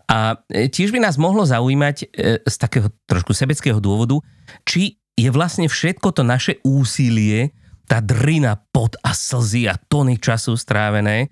A 0.06 0.38
e, 0.50 0.70
tiež 0.70 0.94
by 0.94 1.02
nás 1.02 1.18
mohlo 1.18 1.42
zaujímať 1.42 1.96
e, 2.02 2.06
z 2.46 2.56
takého 2.56 2.88
trošku 3.10 3.34
sebeckého 3.34 3.82
dôvodu, 3.82 4.22
či 4.62 5.02
je 5.18 5.30
vlastne 5.32 5.66
všetko 5.66 6.14
to 6.14 6.22
naše 6.22 6.62
úsilie, 6.62 7.50
tá 7.90 8.02
drina, 8.02 8.58
pot 8.70 8.94
a 9.02 9.14
slzy 9.14 9.66
a 9.66 9.74
tony 9.78 10.18
času 10.18 10.54
strávené, 10.54 11.30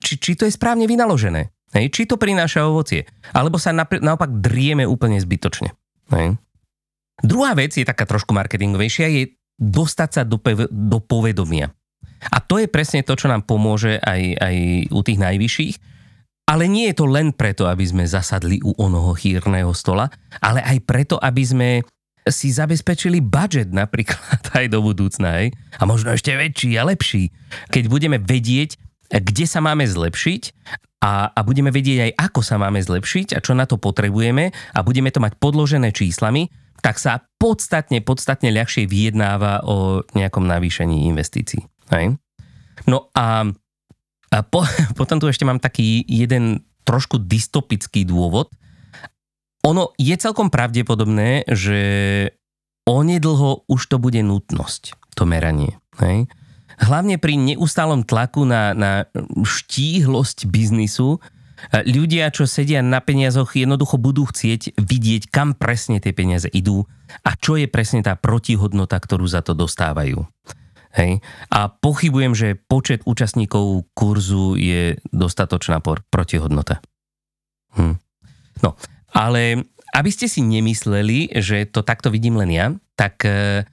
či, 0.00 0.20
či 0.20 0.36
to 0.36 0.48
je 0.48 0.52
správne 0.52 0.88
vynaložené. 0.88 1.52
Hej, 1.74 1.90
či 1.90 2.02
to 2.06 2.14
prináša 2.14 2.70
ovocie, 2.70 3.02
alebo 3.34 3.58
sa 3.58 3.74
naopak 3.74 4.30
drieme 4.38 4.86
úplne 4.86 5.18
zbytočne. 5.18 5.74
Hej. 6.14 6.38
Druhá 7.18 7.50
vec 7.58 7.74
je 7.74 7.82
taká 7.82 8.06
trošku 8.06 8.30
marketingovejšia, 8.30 9.10
je 9.10 9.34
dostať 9.58 10.10
sa 10.10 10.22
do, 10.22 10.38
do 10.70 10.98
povedomia. 11.02 11.74
A 12.30 12.38
to 12.38 12.62
je 12.62 12.70
presne 12.70 13.02
to, 13.02 13.18
čo 13.18 13.26
nám 13.26 13.42
pomôže 13.42 13.98
aj, 14.00 14.22
aj 14.38 14.56
u 14.94 15.00
tých 15.02 15.18
najvyšších. 15.18 15.74
Ale 16.44 16.68
nie 16.68 16.92
je 16.92 17.00
to 17.00 17.06
len 17.08 17.32
preto, 17.32 17.64
aby 17.64 17.84
sme 17.88 18.04
zasadli 18.04 18.60
u 18.60 18.76
onoho 18.76 19.16
chýrneho 19.16 19.72
stola, 19.72 20.12
ale 20.44 20.60
aj 20.60 20.78
preto, 20.84 21.16
aby 21.16 21.42
sme 21.42 21.68
si 22.24 22.52
zabezpečili 22.52 23.20
budget 23.20 23.72
napríklad 23.72 24.40
aj 24.58 24.66
do 24.68 24.80
budúcna. 24.80 25.40
Hej? 25.40 25.56
A 25.80 25.84
možno 25.84 26.12
ešte 26.12 26.32
väčší 26.36 26.76
a 26.80 26.88
lepší. 26.88 27.32
Keď 27.72 27.84
budeme 27.88 28.16
vedieť, 28.20 28.76
kde 29.08 29.44
sa 29.44 29.60
máme 29.60 29.84
zlepšiť 29.84 30.42
a, 31.04 31.28
a 31.32 31.40
budeme 31.44 31.68
vedieť 31.68 32.08
aj, 32.08 32.12
ako 32.32 32.40
sa 32.40 32.56
máme 32.56 32.80
zlepšiť 32.80 33.36
a 33.36 33.42
čo 33.44 33.52
na 33.52 33.68
to 33.68 33.76
potrebujeme 33.76 34.50
a 34.52 34.78
budeme 34.80 35.12
to 35.12 35.20
mať 35.20 35.36
podložené 35.36 35.92
číslami, 35.92 36.48
tak 36.80 37.00
sa 37.00 37.24
podstatne, 37.40 38.00
podstatne 38.00 38.52
ľahšie 38.52 38.88
vyjednáva 38.88 39.64
o 39.64 40.04
nejakom 40.16 40.44
navýšení 40.44 41.08
investícií. 41.08 41.64
Hej? 41.92 42.16
No 42.88 43.12
a, 43.16 43.48
a 44.34 44.42
po, 44.42 44.66
potom 44.98 45.22
tu 45.22 45.30
ešte 45.30 45.46
mám 45.46 45.62
taký 45.62 46.02
jeden 46.10 46.66
trošku 46.82 47.22
dystopický 47.22 48.02
dôvod. 48.04 48.50
Ono 49.64 49.96
je 49.96 50.12
celkom 50.18 50.52
pravdepodobné, 50.52 51.48
že 51.48 51.80
onedlho 52.84 53.64
už 53.64 53.80
to 53.88 53.96
bude 53.96 54.20
nutnosť, 54.20 54.92
to 55.16 55.24
meranie. 55.24 55.80
Hej? 55.96 56.28
hlavne 56.78 57.20
pri 57.22 57.38
neustálom 57.38 58.02
tlaku 58.02 58.42
na, 58.46 58.74
na 58.74 58.92
štíhlosť 59.30 60.50
biznisu, 60.50 61.22
ľudia, 61.72 62.28
čo 62.34 62.44
sedia 62.44 62.82
na 62.84 63.00
peniazoch, 63.00 63.54
jednoducho 63.54 63.96
budú 63.96 64.26
chcieť 64.28 64.76
vidieť, 64.76 65.22
kam 65.30 65.54
presne 65.54 66.02
tie 66.02 66.12
peniaze 66.12 66.50
idú 66.50 66.84
a 67.22 67.38
čo 67.38 67.56
je 67.56 67.70
presne 67.70 68.02
tá 68.02 68.18
protihodnota, 68.18 68.98
ktorú 68.98 69.24
za 69.24 69.40
to 69.40 69.54
dostávajú. 69.54 70.26
Hej. 70.94 71.18
A 71.50 71.66
pochybujem, 71.68 72.38
že 72.38 72.54
počet 72.54 73.02
účastníkov 73.02 73.90
kurzu 73.98 74.54
je 74.54 74.94
dostatočná 75.10 75.82
por- 75.82 76.06
protihodnota. 76.06 76.78
Hm. 77.74 77.98
No, 78.62 78.78
ale 79.10 79.66
aby 79.94 80.10
ste 80.10 80.30
si 80.30 80.42
nemysleli, 80.42 81.34
že 81.42 81.66
to 81.66 81.82
takto 81.82 82.14
vidím 82.14 82.38
len 82.38 82.50
ja, 82.54 82.66
tak 82.94 83.26
uh, 83.26 83.66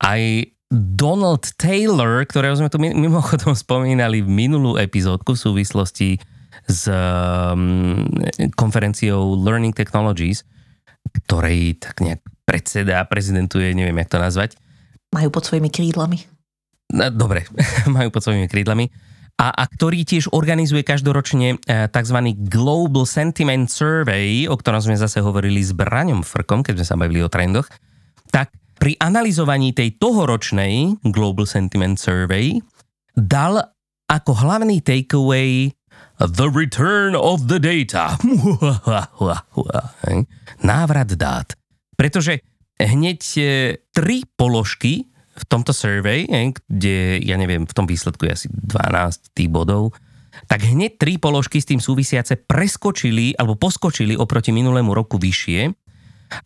aj 0.00 0.52
Donald 0.72 1.44
Taylor, 1.60 2.24
ktorého 2.24 2.56
sme 2.56 2.72
tu 2.72 2.80
mimochodom 2.80 3.52
spomínali 3.54 4.24
v 4.24 4.28
minulú 4.28 4.80
epizódku 4.80 5.36
v 5.36 5.42
súvislosti 5.44 6.10
s 6.64 6.88
um, 6.88 8.08
konferenciou 8.56 9.36
Learning 9.36 9.76
Technologies, 9.76 10.48
ktorej 11.24 11.76
tak 11.78 12.00
nejak 12.00 12.20
predseda, 12.48 13.04
prezidentuje, 13.04 13.76
neviem, 13.76 14.00
jak 14.00 14.10
to 14.10 14.18
nazvať. 14.18 14.56
Majú 15.12 15.28
pod 15.30 15.44
svojimi 15.46 15.68
krídlami. 15.68 16.24
Dobre, 16.94 17.42
majú 17.96 18.08
pod 18.14 18.22
svojimi 18.22 18.46
krídlami. 18.46 18.86
A, 19.34 19.50
a 19.50 19.66
ktorý 19.66 20.06
tiež 20.06 20.30
organizuje 20.30 20.86
každoročne 20.86 21.58
eh, 21.58 21.90
tzv. 21.90 22.18
Global 22.46 23.02
Sentiment 23.02 23.66
Survey, 23.66 24.46
o 24.46 24.54
ktorom 24.54 24.78
sme 24.78 24.94
zase 24.94 25.18
hovorili 25.18 25.58
s 25.58 25.74
Braňom 25.74 26.22
Frkom, 26.22 26.62
keď 26.62 26.78
sme 26.78 26.86
sa 26.86 26.94
bavili 26.94 27.18
o 27.18 27.26
trendoch, 27.26 27.66
tak 28.30 28.54
pri 28.78 28.94
analyzovaní 29.02 29.74
tej 29.74 29.98
tohoročnej 29.98 31.02
Global 31.10 31.50
Sentiment 31.50 31.98
Survey 31.98 32.62
dal 33.18 33.74
ako 34.06 34.46
hlavný 34.46 34.78
takeaway 34.84 35.74
The 36.18 36.46
return 36.46 37.18
of 37.18 37.50
the 37.50 37.58
data. 37.58 38.14
Návrat 40.62 41.10
dát. 41.18 41.58
Pretože 41.98 42.38
hneď 42.78 43.20
e, 43.34 43.42
tri 43.90 44.22
položky 44.38 45.10
v 45.34 45.44
tomto 45.50 45.74
survey, 45.74 46.26
kde, 46.70 47.18
ja 47.22 47.34
neviem, 47.34 47.66
v 47.66 47.74
tom 47.74 47.86
výsledku 47.90 48.26
je 48.30 48.32
asi 48.32 48.46
12 48.50 49.34
tých 49.34 49.50
bodov, 49.50 49.94
tak 50.50 50.66
hneď 50.66 50.98
tri 50.98 51.14
položky 51.18 51.62
s 51.62 51.70
tým 51.70 51.78
súvisiace 51.78 52.38
preskočili 52.38 53.38
alebo 53.38 53.54
poskočili 53.54 54.18
oproti 54.18 54.50
minulému 54.50 54.90
roku 54.90 55.18
vyššie 55.18 55.84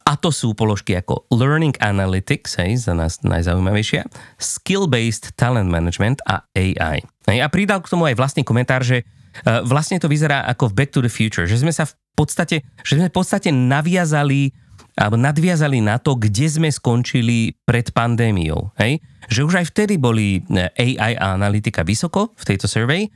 a 0.05 0.13
to 0.19 0.29
sú 0.29 0.53
položky 0.53 0.97
ako 0.99 1.29
Learning 1.33 1.73
Analytics, 1.79 2.61
hej, 2.61 2.77
za 2.77 2.93
nás 2.93 3.23
najzaujímavejšia, 3.25 4.05
Skill-Based 4.37 5.33
Talent 5.39 5.71
Management 5.71 6.21
a 6.29 6.45
AI. 6.53 7.01
Hej, 7.29 7.39
a 7.41 7.49
pridal 7.49 7.81
k 7.81 7.91
tomu 7.93 8.09
aj 8.09 8.19
vlastný 8.19 8.43
komentár, 8.45 8.85
že 8.85 9.05
uh, 9.05 9.65
vlastne 9.65 9.97
to 9.97 10.11
vyzerá 10.11 10.45
ako 10.51 10.73
v 10.73 10.77
Back 10.77 10.91
to 10.93 11.01
the 11.01 11.13
Future, 11.13 11.49
že 11.49 11.61
sme 11.61 11.73
sa 11.73 11.89
v 11.89 11.95
podstate, 12.19 12.67
že 12.85 13.01
sme 13.01 13.09
v 13.09 13.15
podstate 13.15 13.49
naviazali 13.55 14.53
alebo 14.99 15.15
nadviazali 15.15 15.79
na 15.79 16.03
to, 16.03 16.19
kde 16.19 16.51
sme 16.51 16.69
skončili 16.69 17.55
pred 17.63 17.95
pandémiou. 17.95 18.75
Hej? 18.83 18.99
Že 19.31 19.41
už 19.47 19.55
aj 19.63 19.67
vtedy 19.71 19.95
boli 19.95 20.43
e, 20.43 20.67
AI 20.75 21.15
a 21.15 21.39
analytika 21.39 21.87
vysoko 21.87 22.35
v 22.35 22.45
tejto 22.45 22.67
survey, 22.67 23.07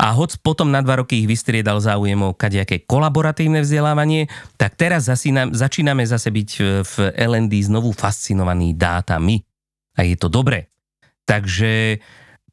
a 0.00 0.16
hoď 0.16 0.40
potom 0.40 0.72
na 0.72 0.80
dva 0.80 1.04
roky 1.04 1.20
ich 1.20 1.28
vystriedal 1.28 1.76
záujem 1.76 2.16
o 2.24 2.32
kadejaké 2.32 2.88
kolaboratívne 2.88 3.60
vzdelávanie, 3.60 4.32
tak 4.56 4.80
teraz 4.80 5.04
zasínam, 5.12 5.52
začíname 5.52 6.08
zase 6.08 6.32
byť 6.32 6.50
v 6.88 6.94
LND 7.12 7.68
znovu 7.68 7.92
fascinovaní 7.92 8.72
dátami. 8.72 9.44
A 10.00 10.08
je 10.08 10.16
to 10.16 10.32
dobré. 10.32 10.72
Takže 11.28 12.00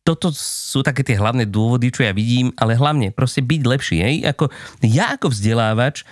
toto 0.08 0.32
sú 0.32 0.80
také 0.88 1.04
tie 1.04 1.20
hlavné 1.20 1.44
dôvody, 1.44 1.92
čo 1.92 2.08
ja 2.08 2.16
vidím, 2.16 2.56
ale 2.56 2.80
hlavne 2.80 3.12
proste 3.12 3.44
byť 3.44 3.62
lepší. 3.68 3.98
Hej? 4.00 4.16
Ako, 4.32 4.48
ja 4.88 5.20
ako 5.20 5.36
vzdelávač, 5.36 6.08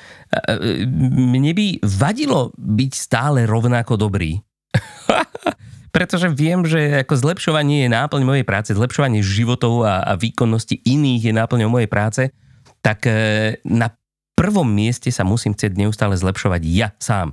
mne 1.15 1.55
by 1.55 1.79
vadilo 1.79 2.51
byť 2.59 2.91
stále 2.91 3.47
rovnako 3.47 3.95
dobrý. 3.95 4.35
pretože 5.95 6.27
viem, 6.27 6.67
že 6.67 7.07
ako 7.07 7.15
zlepšovanie 7.15 7.87
je 7.87 7.95
náplň 7.95 8.21
mojej 8.27 8.43
práce, 8.43 8.75
zlepšovanie 8.75 9.23
životov 9.23 9.87
a, 9.87 10.03
a 10.03 10.19
výkonnosti 10.19 10.83
iných 10.83 11.31
je 11.31 11.33
náplňou 11.39 11.71
mojej 11.71 11.87
práce, 11.87 12.35
tak 12.83 13.07
e, 13.07 13.15
na 13.63 13.95
prvom 14.35 14.67
mieste 14.67 15.07
sa 15.07 15.23
musím 15.23 15.55
chcieť 15.55 15.71
neustále 15.79 16.19
zlepšovať 16.19 16.61
ja 16.67 16.91
sám. 16.99 17.31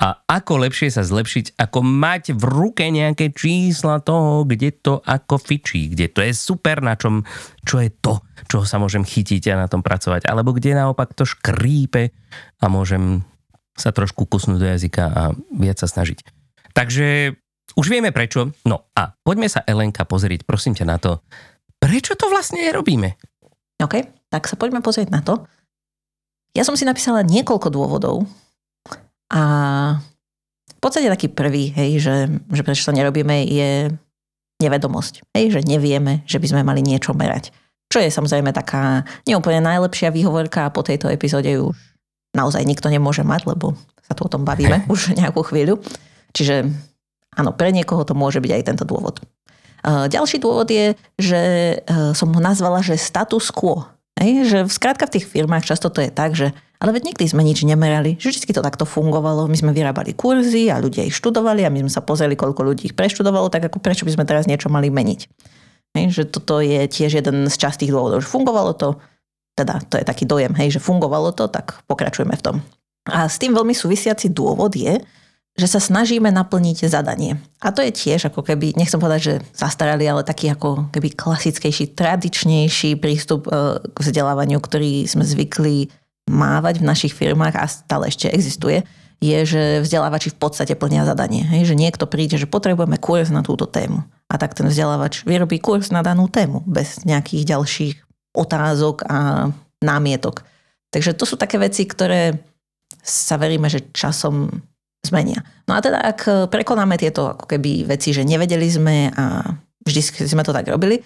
A 0.00 0.24
ako 0.24 0.64
lepšie 0.64 0.88
sa 0.88 1.04
zlepšiť, 1.04 1.60
ako 1.60 1.84
mať 1.84 2.32
v 2.32 2.42
ruke 2.48 2.88
nejaké 2.88 3.36
čísla 3.36 4.00
toho, 4.00 4.48
kde 4.48 4.72
to 4.72 5.04
ako 5.04 5.36
fičí, 5.36 5.92
kde 5.92 6.08
to 6.08 6.24
je 6.24 6.32
super, 6.32 6.80
na 6.80 6.96
čom, 6.96 7.20
čo 7.68 7.84
je 7.84 7.92
to, 8.00 8.24
čo 8.48 8.64
sa 8.64 8.80
môžem 8.80 9.04
chytiť 9.04 9.52
a 9.52 9.60
na 9.60 9.68
tom 9.68 9.84
pracovať, 9.84 10.24
alebo 10.24 10.56
kde 10.56 10.72
naopak 10.72 11.12
to 11.12 11.28
škrípe 11.28 12.16
a 12.60 12.64
môžem 12.72 13.28
sa 13.76 13.92
trošku 13.92 14.24
kusnúť 14.24 14.58
do 14.60 14.68
jazyka 14.72 15.04
a 15.04 15.22
viac 15.52 15.76
sa 15.76 15.84
snažiť. 15.84 16.24
Takže 16.72 17.36
už 17.76 17.86
vieme 17.92 18.08
prečo. 18.08 18.56
No 18.64 18.88
a 18.96 19.12
poďme 19.20 19.52
sa 19.52 19.60
Elenka 19.68 20.08
pozrieť, 20.08 20.48
prosím 20.48 20.72
ťa 20.72 20.86
na 20.88 20.96
to, 20.96 21.20
prečo 21.76 22.16
to 22.16 22.32
vlastne 22.32 22.64
robíme. 22.72 23.20
OK, 23.84 24.00
tak 24.32 24.48
sa 24.48 24.56
poďme 24.56 24.80
pozrieť 24.80 25.12
na 25.12 25.20
to. 25.20 25.44
Ja 26.56 26.64
som 26.64 26.72
si 26.72 26.88
napísala 26.88 27.20
niekoľko 27.20 27.68
dôvodov, 27.68 28.24
a 29.30 29.42
v 30.70 30.78
podstate 30.82 31.12
taký 31.12 31.28
prvý, 31.30 31.70
hej, 31.76 32.02
že, 32.02 32.16
že 32.50 32.62
prečo 32.66 32.88
to 32.88 32.96
nerobíme, 32.96 33.46
je 33.46 33.94
nevedomosť. 34.60 35.24
Hej, 35.36 35.56
že 35.56 35.60
nevieme, 35.64 36.26
že 36.26 36.42
by 36.42 36.46
sme 36.50 36.62
mali 36.66 36.82
niečo 36.84 37.16
merať. 37.16 37.54
Čo 37.90 38.02
je 38.02 38.10
samozrejme 38.10 38.54
taká 38.54 39.02
neúplne 39.26 39.62
najlepšia 39.62 40.14
výhovorka 40.14 40.66
a 40.66 40.74
po 40.74 40.84
tejto 40.84 41.10
epizóde 41.10 41.50
už 41.58 41.74
naozaj 42.36 42.62
nikto 42.62 42.86
nemôže 42.86 43.26
mať, 43.26 43.50
lebo 43.50 43.74
sa 44.06 44.14
tu 44.14 44.26
o 44.26 44.32
tom 44.32 44.46
bavíme 44.46 44.86
už 44.92 45.14
nejakú 45.18 45.42
chvíľu. 45.46 45.82
Čiže 46.30 46.70
áno, 47.34 47.50
pre 47.54 47.74
niekoho 47.74 48.06
to 48.06 48.14
môže 48.14 48.38
byť 48.38 48.52
aj 48.54 48.62
tento 48.66 48.84
dôvod. 48.86 49.18
Ďalší 49.84 50.44
dôvod 50.44 50.68
je, 50.68 50.92
že 51.16 51.40
e, 51.40 51.76
som 52.12 52.28
ho 52.28 52.40
nazvala, 52.40 52.84
že 52.84 53.00
status 53.00 53.48
quo. 53.48 53.88
Hej, 54.20 54.52
že 54.52 54.58
skrátka 54.68 55.08
v 55.08 55.16
tých 55.16 55.24
firmách 55.24 55.64
často 55.64 55.88
to 55.88 56.04
je 56.04 56.12
tak, 56.12 56.36
že 56.36 56.52
ale 56.80 56.96
veď 56.96 57.12
nikdy 57.12 57.24
sme 57.28 57.44
nič 57.44 57.60
nemerali. 57.68 58.16
Vždy 58.16 58.56
to 58.56 58.64
takto 58.64 58.88
fungovalo. 58.88 59.44
My 59.44 59.56
sme 59.56 59.76
vyrábali 59.76 60.16
kurzy 60.16 60.72
a 60.72 60.80
ľudia 60.80 61.04
ich 61.04 61.12
študovali 61.12 61.60
a 61.68 61.70
my 61.70 61.84
sme 61.84 61.92
sa 61.92 62.00
pozreli, 62.00 62.40
koľko 62.40 62.64
ľudí 62.64 62.88
ich 62.88 62.96
preštudovalo, 62.96 63.52
tak 63.52 63.68
ako 63.68 63.84
prečo 63.84 64.08
by 64.08 64.16
sme 64.16 64.24
teraz 64.24 64.48
niečo 64.48 64.72
mali 64.72 64.88
meniť. 64.88 65.20
Hej, 65.92 66.06
že 66.16 66.24
toto 66.24 66.64
je 66.64 66.80
tiež 66.88 67.20
jeden 67.20 67.52
z 67.52 67.56
častých 67.60 67.92
dôvodov, 67.92 68.24
že 68.24 68.32
fungovalo 68.32 68.72
to, 68.78 68.96
teda 69.58 69.82
to 69.92 70.00
je 70.00 70.04
taký 70.06 70.24
dojem, 70.24 70.56
hej, 70.56 70.78
že 70.78 70.80
fungovalo 70.80 71.36
to, 71.36 71.52
tak 71.52 71.84
pokračujeme 71.84 72.32
v 72.32 72.44
tom. 72.46 72.56
A 73.10 73.28
s 73.28 73.36
tým 73.36 73.52
veľmi 73.52 73.74
súvisiaci 73.74 74.30
dôvod 74.30 74.72
je, 74.72 75.02
že 75.58 75.66
sa 75.66 75.82
snažíme 75.82 76.30
naplniť 76.30 76.86
zadanie. 76.86 77.36
A 77.60 77.74
to 77.74 77.82
je 77.82 77.92
tiež 77.92 78.30
ako 78.30 78.46
keby, 78.46 78.72
nechcem 78.78 79.02
povedať, 79.02 79.20
že 79.20 79.34
zastarali, 79.52 80.06
ale 80.06 80.22
taký 80.22 80.54
ako 80.54 80.88
keby 80.94 81.12
klasickejší, 81.12 81.92
tradičnejší 81.92 82.96
prístup 82.96 83.50
e, 83.50 83.82
k 83.82 83.96
vzdelávaniu, 83.98 84.62
ktorý 84.62 85.10
sme 85.10 85.26
zvykli 85.26 85.90
mávať 86.30 86.78
v 86.78 86.86
našich 86.86 87.12
firmách 87.12 87.58
a 87.58 87.66
stále 87.66 88.06
ešte 88.06 88.30
existuje, 88.30 88.86
je, 89.20 89.38
že 89.44 89.62
vzdelávači 89.84 90.32
v 90.32 90.38
podstate 90.40 90.72
plnia 90.78 91.04
zadanie. 91.04 91.44
Hej? 91.44 91.74
Že 91.74 91.76
niekto 91.76 92.04
príde, 92.08 92.40
že 92.40 92.48
potrebujeme 92.48 92.96
kurz 92.96 93.28
na 93.28 93.44
túto 93.44 93.68
tému. 93.68 94.00
A 94.30 94.38
tak 94.40 94.56
ten 94.56 94.64
vzdelávač 94.64 95.28
vyrobí 95.28 95.60
kurz 95.60 95.92
na 95.92 96.00
danú 96.00 96.30
tému 96.30 96.64
bez 96.64 97.04
nejakých 97.04 97.52
ďalších 97.52 97.94
otázok 98.32 99.04
a 99.10 99.50
námietok. 99.84 100.46
Takže 100.94 101.12
to 101.18 101.28
sú 101.28 101.36
také 101.36 101.60
veci, 101.60 101.84
ktoré 101.84 102.38
sa 103.04 103.36
veríme, 103.36 103.68
že 103.68 103.92
časom 103.92 104.64
zmenia. 105.04 105.44
No 105.68 105.76
a 105.76 105.80
teda 105.80 106.00
ak 106.00 106.48
prekonáme 106.52 106.96
tieto 106.96 107.36
ako 107.36 107.44
keby 107.48 107.88
veci, 107.88 108.12
že 108.12 108.24
nevedeli 108.24 108.68
sme 108.68 109.08
a 109.12 109.56
vždy 109.84 110.00
sme 110.28 110.44
to 110.44 110.52
tak 110.52 110.68
robili, 110.68 111.00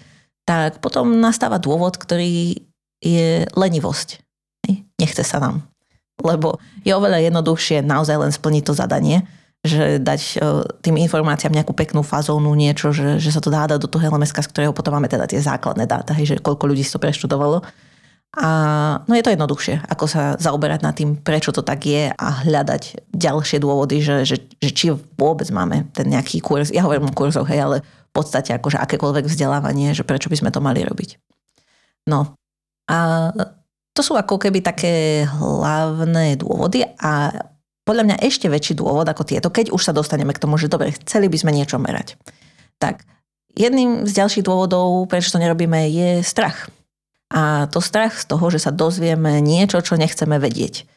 tak 0.45 0.79
potom 0.83 1.19
nastáva 1.19 1.57
dôvod, 1.57 1.97
ktorý 1.97 2.63
je 2.99 3.47
lenivosť. 3.55 4.24
Nechce 5.01 5.23
sa 5.23 5.37
nám. 5.43 5.65
Lebo 6.23 6.59
je 6.87 6.95
oveľa 6.95 7.19
jednoduchšie 7.27 7.83
naozaj 7.83 8.15
len 8.15 8.31
splniť 8.31 8.63
to 8.63 8.73
zadanie, 8.73 9.27
že 9.65 9.97
dať 9.99 10.21
e, 10.21 10.35
tým 10.85 10.95
informáciám 11.01 11.51
nejakú 11.51 11.73
peknú 11.73 12.05
fazónu, 12.05 12.53
niečo, 12.53 12.93
že, 12.93 13.17
že 13.17 13.33
sa 13.33 13.41
to 13.41 13.49
dá 13.49 13.65
dať 13.65 13.81
do 13.81 13.89
toho 13.89 14.13
LMS, 14.13 14.31
z 14.31 14.51
ktorého 14.53 14.71
potom 14.71 14.95
máme 14.95 15.09
teda 15.09 15.25
tie 15.25 15.41
základné 15.41 15.89
dáta, 15.89 16.13
hej, 16.15 16.37
že 16.37 16.39
koľko 16.39 16.71
ľudí 16.71 16.85
si 16.85 16.93
to 16.93 17.01
preštudovalo. 17.01 17.65
A 18.35 18.49
no 19.07 19.15
je 19.15 19.23
to 19.23 19.31
jednoduchšie, 19.31 19.87
ako 19.87 20.05
sa 20.11 20.35
zaoberať 20.35 20.79
nad 20.83 20.91
tým, 20.91 21.15
prečo 21.15 21.55
to 21.55 21.63
tak 21.63 21.87
je 21.87 22.11
a 22.11 22.27
hľadať 22.43 23.07
ďalšie 23.15 23.63
dôvody, 23.63 24.03
že, 24.03 24.27
že, 24.27 24.37
že 24.59 24.71
či 24.75 24.91
vôbec 25.15 25.47
máme 25.55 25.87
ten 25.95 26.11
nejaký 26.11 26.43
kurz. 26.43 26.67
Ja 26.67 26.83
hovorím 26.83 27.09
o 27.09 27.15
kurzoch, 27.15 27.47
hej, 27.47 27.63
ale 27.63 27.77
v 27.81 28.11
podstate 28.11 28.51
akože 28.51 28.75
akékoľvek 28.75 29.31
vzdelávanie, 29.31 29.95
že 29.95 30.03
prečo 30.03 30.27
by 30.27 30.35
sme 30.35 30.51
to 30.51 30.59
mali 30.59 30.83
robiť. 30.83 31.15
No 32.11 32.35
a 32.91 33.31
to 33.95 34.01
sú 34.03 34.13
ako 34.19 34.35
keby 34.35 34.59
také 34.59 35.23
hlavné 35.23 36.35
dôvody 36.35 36.83
a 36.99 37.31
podľa 37.87 38.03
mňa 38.11 38.17
ešte 38.25 38.51
väčší 38.51 38.75
dôvod 38.75 39.07
ako 39.07 39.23
tieto, 39.23 39.47
keď 39.47 39.71
už 39.71 39.79
sa 39.79 39.93
dostaneme 39.95 40.35
k 40.35 40.41
tomu, 40.41 40.59
že 40.59 40.67
dobre, 40.67 40.91
chceli 41.05 41.31
by 41.31 41.37
sme 41.39 41.55
niečo 41.55 41.79
merať. 41.79 42.19
Tak 42.81 43.07
jedným 43.55 44.03
z 44.03 44.11
ďalších 44.11 44.43
dôvodov, 44.43 45.07
prečo 45.07 45.31
to 45.31 45.39
nerobíme, 45.39 45.87
je 45.87 46.25
strach. 46.25 46.67
A 47.31 47.71
to 47.71 47.79
strach 47.79 48.19
z 48.19 48.25
toho, 48.27 48.45
že 48.51 48.59
sa 48.59 48.75
dozvieme 48.75 49.39
niečo, 49.39 49.79
čo 49.79 49.95
nechceme 49.95 50.41
vedieť. 50.41 50.89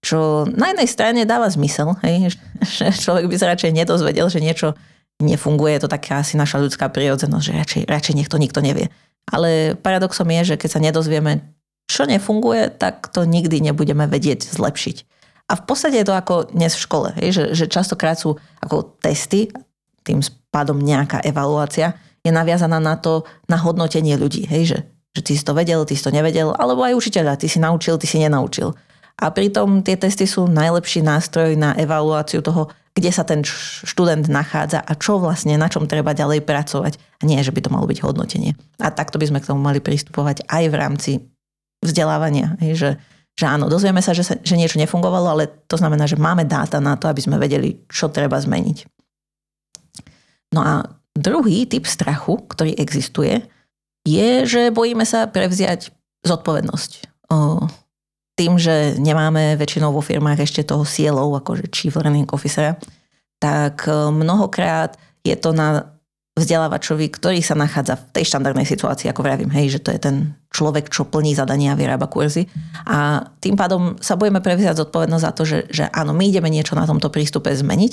Čo 0.00 0.48
na 0.48 0.72
jednej 0.72 0.88
strane 0.88 1.28
dáva 1.28 1.52
zmysel, 1.52 1.92
hej, 2.02 2.34
že 2.80 2.88
človek 2.98 3.30
by 3.30 3.36
sa 3.36 3.52
radšej 3.52 3.76
nedozvedel, 3.76 4.26
že 4.32 4.42
niečo 4.42 4.74
nefunguje, 5.20 5.76
je 5.76 5.82
to 5.84 5.92
taká 5.92 6.24
asi 6.24 6.40
naša 6.40 6.58
ľudská 6.58 6.88
prirodzenosť, 6.88 7.44
že 7.44 7.52
radšej, 7.52 7.82
radšej 7.84 8.14
nech 8.16 8.32
to 8.32 8.40
nikto 8.40 8.64
nevie. 8.64 8.88
Ale 9.28 9.76
paradoxom 9.76 10.26
je, 10.40 10.56
že 10.56 10.58
keď 10.58 10.70
sa 10.72 10.80
nedozvieme, 10.80 11.44
čo 11.90 12.06
nefunguje, 12.06 12.70
tak 12.78 13.10
to 13.10 13.26
nikdy 13.26 13.58
nebudeme 13.58 14.06
vedieť 14.06 14.46
zlepšiť. 14.46 14.96
A 15.50 15.58
v 15.58 15.62
podstate 15.66 15.98
je 15.98 16.06
to 16.06 16.14
ako 16.14 16.54
dnes 16.54 16.70
v 16.78 16.84
škole, 16.86 17.08
že, 17.18 17.58
že 17.58 17.66
častokrát 17.66 18.14
sú 18.14 18.38
ako 18.62 18.94
testy, 19.02 19.50
tým 20.06 20.22
pádom 20.54 20.78
nejaká 20.78 21.18
evaluácia 21.26 21.98
je 22.22 22.30
naviazaná 22.30 22.78
na 22.78 22.94
to, 22.94 23.26
na 23.50 23.58
hodnotenie 23.58 24.14
ľudí. 24.14 24.46
Hej, 24.46 24.62
že, 24.70 24.78
že 25.18 25.20
ty 25.26 25.32
si 25.34 25.42
to 25.42 25.50
vedel, 25.50 25.82
ty 25.82 25.98
si 25.98 26.06
to 26.06 26.14
nevedel, 26.14 26.54
alebo 26.54 26.86
aj 26.86 26.94
učiteľa, 26.94 27.40
ty 27.40 27.50
si 27.50 27.58
naučil, 27.58 27.98
ty 27.98 28.06
si 28.06 28.22
nenaučil. 28.22 28.70
A 29.20 29.28
pritom 29.34 29.82
tie 29.82 29.98
testy 29.98 30.24
sú 30.24 30.48
najlepší 30.48 31.02
nástroj 31.02 31.58
na 31.58 31.76
evaluáciu 31.76 32.40
toho, 32.40 32.72
kde 32.94 33.10
sa 33.10 33.22
ten 33.22 33.42
študent 33.86 34.26
nachádza 34.26 34.82
a 34.82 34.92
čo 34.98 35.18
vlastne, 35.18 35.54
na 35.54 35.70
čom 35.70 35.86
treba 35.86 36.16
ďalej 36.16 36.42
pracovať. 36.42 36.98
A 37.20 37.22
nie, 37.26 37.38
že 37.42 37.52
by 37.54 37.60
to 37.62 37.72
malo 37.72 37.86
byť 37.86 38.00
hodnotenie. 38.02 38.56
A 38.82 38.90
takto 38.90 39.20
by 39.20 39.30
sme 39.30 39.38
k 39.42 39.48
tomu 39.50 39.60
mali 39.62 39.78
pristupovať 39.78 40.46
aj 40.48 40.64
v 40.66 40.74
rámci 40.74 41.12
vzdelávania. 41.80 42.56
Hej, 42.60 42.72
že, 42.76 42.90
že 43.36 43.44
áno, 43.48 43.66
dozvieme 43.72 44.04
sa 44.04 44.12
že, 44.12 44.24
sa, 44.24 44.36
že 44.36 44.54
niečo 44.56 44.80
nefungovalo, 44.80 45.26
ale 45.32 45.44
to 45.66 45.80
znamená, 45.80 46.04
že 46.04 46.20
máme 46.20 46.44
dáta 46.44 46.78
na 46.78 46.96
to, 46.96 47.08
aby 47.08 47.20
sme 47.20 47.40
vedeli, 47.40 47.80
čo 47.88 48.12
treba 48.12 48.36
zmeniť. 48.36 48.78
No 50.52 50.60
a 50.60 50.72
druhý 51.16 51.64
typ 51.66 51.86
strachu, 51.86 52.42
ktorý 52.50 52.76
existuje, 52.76 53.44
je, 54.04 54.48
že 54.48 54.72
bojíme 54.72 55.04
sa 55.04 55.28
prevziať 55.28 55.92
zodpovednosť. 56.24 56.90
O, 57.30 57.68
tým, 58.34 58.56
že 58.56 58.96
nemáme 58.96 59.60
väčšinou 59.60 59.92
vo 59.92 60.00
firmách 60.00 60.40
ešte 60.40 60.64
toho 60.64 60.88
sielov, 60.88 61.36
akože 61.44 61.68
Chief 61.68 61.92
Learning 61.92 62.28
Officer, 62.32 62.80
tak 63.36 63.84
mnohokrát 63.88 64.96
je 65.20 65.36
to 65.36 65.52
na 65.52 65.99
vzdelávačovi, 66.40 67.12
ktorý 67.12 67.44
sa 67.44 67.52
nachádza 67.52 68.00
v 68.00 68.04
tej 68.16 68.24
štandardnej 68.32 68.64
situácii, 68.64 69.12
ako 69.12 69.20
vravím, 69.20 69.52
hej, 69.52 69.76
že 69.76 69.82
to 69.84 69.92
je 69.92 70.00
ten 70.00 70.16
človek, 70.48 70.88
čo 70.88 71.06
plní 71.06 71.36
zadania 71.36 71.76
a 71.76 71.78
vyrába 71.78 72.08
kurzy. 72.08 72.48
A 72.88 73.28
tým 73.38 73.54
pádom 73.54 74.00
sa 74.00 74.16
budeme 74.16 74.40
prevziať 74.40 74.80
zodpovednosť 74.82 75.24
za 75.24 75.32
to, 75.36 75.42
že, 75.44 75.58
že 75.68 75.84
áno, 75.92 76.16
my 76.16 76.24
ideme 76.26 76.48
niečo 76.48 76.72
na 76.74 76.88
tomto 76.88 77.12
prístupe 77.12 77.52
zmeniť. 77.52 77.92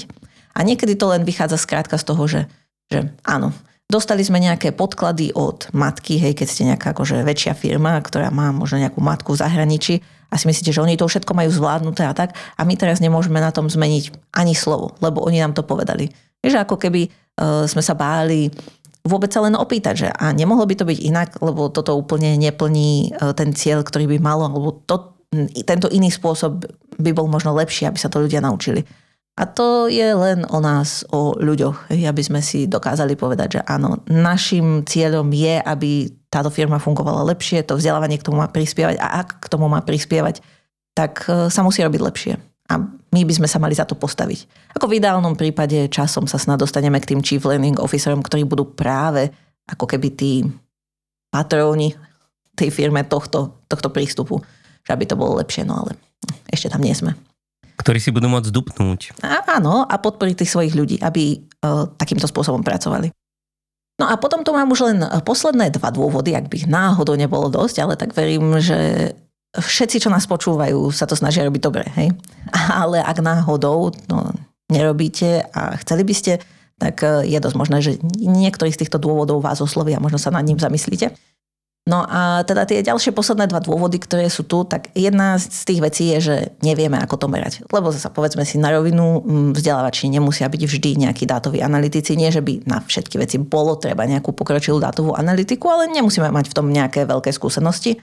A 0.57 0.65
niekedy 0.65 0.97
to 0.97 1.11
len 1.11 1.27
vychádza 1.27 1.59
skrátka 1.59 1.99
z 1.99 2.07
toho, 2.07 2.23
že, 2.25 2.41
že 2.89 3.13
áno, 3.27 3.51
Dostali 3.87 4.19
sme 4.19 4.43
nejaké 4.43 4.75
podklady 4.75 5.31
od 5.31 5.71
matky, 5.71 6.19
hej, 6.19 6.35
keď 6.35 6.47
ste 6.51 6.67
nejaká 6.67 6.91
akože 6.91 7.23
väčšia 7.23 7.55
firma, 7.55 7.95
ktorá 8.03 8.27
má 8.35 8.51
možno 8.51 8.83
nejakú 8.83 8.99
matku 8.99 9.31
v 9.31 9.39
zahraničí 9.39 10.03
a 10.27 10.35
si 10.35 10.51
myslíte, 10.51 10.75
že 10.75 10.83
oni 10.83 10.99
to 10.99 11.07
všetko 11.07 11.31
majú 11.31 11.47
zvládnuté 11.47 12.03
a 12.03 12.11
tak 12.11 12.35
a 12.35 12.61
my 12.67 12.75
teraz 12.75 12.99
nemôžeme 12.99 13.39
na 13.39 13.55
tom 13.55 13.71
zmeniť 13.71 14.35
ani 14.35 14.59
slovo, 14.59 14.91
lebo 14.99 15.23
oni 15.23 15.39
nám 15.39 15.55
to 15.55 15.63
povedali. 15.63 16.11
Že 16.45 16.63
ako 16.63 16.75
keby 16.77 17.07
uh, 17.07 17.65
sme 17.65 17.81
sa 17.81 17.97
báli 17.97 18.49
vôbec 19.07 19.31
sa 19.31 19.39
len 19.39 19.55
opýtať, 19.55 19.95
že 19.95 20.07
a 20.11 20.35
nemohlo 20.35 20.67
by 20.67 20.75
to 20.75 20.83
byť 20.83 20.99
inak, 20.99 21.29
lebo 21.39 21.71
toto 21.71 21.95
úplne 21.95 22.35
neplní 22.35 23.15
uh, 23.15 23.31
ten 23.31 23.55
cieľ, 23.55 23.81
ktorý 23.81 24.05
by 24.11 24.17
malo, 24.19 24.51
alebo 24.51 24.83
to, 24.83 25.15
tento 25.63 25.87
iný 25.87 26.11
spôsob 26.11 26.67
by 26.99 27.11
bol 27.15 27.31
možno 27.31 27.55
lepší, 27.55 27.87
aby 27.87 27.97
sa 27.97 28.11
to 28.11 28.19
ľudia 28.19 28.43
naučili. 28.43 28.83
A 29.37 29.45
to 29.45 29.85
je 29.85 30.17
len 30.17 30.49
o 30.49 30.57
nás, 30.57 31.05
o 31.13 31.37
ľuďoch, 31.37 31.93
aby 31.93 32.21
sme 32.25 32.41
si 32.41 32.65
dokázali 32.65 33.13
povedať, 33.13 33.61
že 33.61 33.65
áno, 33.69 34.01
našim 34.09 34.81
cieľom 34.81 35.29
je, 35.29 35.61
aby 35.61 36.09
táto 36.33 36.49
firma 36.49 36.81
fungovala 36.81 37.21
lepšie, 37.21 37.61
to 37.61 37.77
vzdelávanie 37.77 38.17
k 38.17 38.25
tomu 38.25 38.41
má 38.41 38.49
prispievať 38.49 38.97
a 38.97 39.21
ak 39.21 39.45
k 39.45 39.49
tomu 39.53 39.69
má 39.69 39.85
prispievať, 39.85 40.41
tak 40.97 41.29
uh, 41.29 41.53
sa 41.53 41.61
musí 41.61 41.85
robiť 41.85 42.01
lepšie. 42.01 42.33
A 42.67 42.83
my 42.83 43.21
by 43.23 43.33
sme 43.33 43.47
sa 43.47 43.57
mali 43.63 43.71
za 43.73 43.87
to 43.87 43.95
postaviť. 43.95 44.71
Ako 44.75 44.91
v 44.91 44.99
ideálnom 44.99 45.39
prípade 45.39 45.87
časom 45.87 46.27
sa 46.27 46.35
snad 46.35 46.59
dostaneme 46.59 46.99
k 46.99 47.15
tým 47.15 47.23
Chief 47.23 47.39
Learning 47.41 47.79
Officerom, 47.79 48.19
ktorí 48.19 48.43
budú 48.43 48.67
práve 48.67 49.31
ako 49.67 49.87
keby 49.87 50.07
tí 50.15 50.43
patróni 51.31 51.95
tej 52.55 52.71
firme 52.71 53.03
tohto, 53.07 53.63
tohto 53.71 53.87
prístupu, 53.91 54.43
že 54.83 54.91
aby 54.91 55.07
to 55.07 55.19
bolo 55.19 55.39
lepšie, 55.39 55.63
no 55.63 55.85
ale 55.85 55.95
ešte 56.51 56.71
tam 56.71 56.83
nie 56.83 56.95
sme. 56.95 57.15
Ktorí 57.77 58.01
si 58.01 58.09
budú 58.09 58.25
môcť 58.25 58.49
dupnúť. 58.49 59.21
Áno, 59.47 59.85
a 59.85 59.95
podporiť 60.01 60.43
tých 60.43 60.51
svojich 60.51 60.73
ľudí, 60.73 60.97
aby 60.97 61.37
uh, 61.37 61.85
takýmto 61.93 62.25
spôsobom 62.25 62.65
pracovali. 62.65 63.13
No 63.97 64.09
a 64.09 64.17
potom 64.17 64.41
tu 64.45 64.53
mám 64.53 64.69
už 64.69 64.93
len 64.93 64.97
posledné 65.25 65.73
dva 65.73 65.89
dôvody, 65.89 66.33
ak 66.33 66.49
by 66.49 66.69
náhodou 66.69 67.17
nebolo 67.17 67.49
dosť, 67.49 67.75
ale 67.81 67.93
tak 67.97 68.13
verím, 68.13 68.57
že 68.61 69.13
všetci, 69.59 70.05
čo 70.05 70.13
nás 70.13 70.29
počúvajú, 70.29 70.89
sa 70.93 71.09
to 71.09 71.17
snažia 71.17 71.45
robiť 71.45 71.61
dobre, 71.61 71.85
hej. 71.97 72.13
Ale 72.81 73.01
ak 73.01 73.17
náhodou 73.19 73.91
no, 74.07 74.31
nerobíte 74.69 75.43
a 75.51 75.75
chceli 75.81 76.05
by 76.05 76.13
ste, 76.13 76.33
tak 76.77 77.01
e, 77.01 77.25
je 77.25 77.37
dosť 77.41 77.57
možné, 77.57 77.77
že 77.81 77.97
niektorý 78.21 78.69
z 78.69 78.85
týchto 78.85 79.01
dôvodov 79.01 79.41
vás 79.41 79.59
osloví 79.59 79.97
a 79.97 80.03
možno 80.03 80.21
sa 80.21 80.29
nad 80.29 80.45
ním 80.45 80.61
zamyslíte. 80.61 81.13
No 81.87 82.03
a 82.03 82.43
teda 82.43 82.67
tie 82.67 82.83
ďalšie 82.83 83.15
posledné 83.15 83.47
dva 83.47 83.63
dôvody, 83.63 83.95
ktoré 83.95 84.27
sú 84.27 84.43
tu, 84.43 84.67
tak 84.67 84.91
jedna 84.91 85.39
z 85.39 85.63
tých 85.63 85.79
vecí 85.79 86.11
je, 86.11 86.19
že 86.19 86.35
nevieme, 86.59 86.99
ako 86.99 87.15
to 87.15 87.27
merať. 87.31 87.63
Lebo 87.71 87.95
zase 87.95 88.11
povedzme 88.11 88.43
si 88.43 88.59
na 88.59 88.75
rovinu, 88.75 89.23
vzdelávači 89.55 90.11
nemusia 90.11 90.51
byť 90.51 90.61
vždy 90.67 91.07
nejakí 91.07 91.23
dátoví 91.23 91.63
analytici. 91.63 92.19
Nie, 92.19 92.27
že 92.27 92.43
by 92.43 92.67
na 92.67 92.83
všetky 92.83 93.15
veci 93.23 93.39
bolo 93.39 93.79
treba 93.79 94.03
nejakú 94.03 94.35
pokročilú 94.35 94.83
dátovú 94.83 95.15
analytiku, 95.15 95.71
ale 95.71 95.87
nemusíme 95.87 96.27
mať 96.27 96.51
v 96.51 96.55
tom 96.59 96.67
nejaké 96.67 97.07
veľké 97.07 97.31
skúsenosti. 97.31 97.95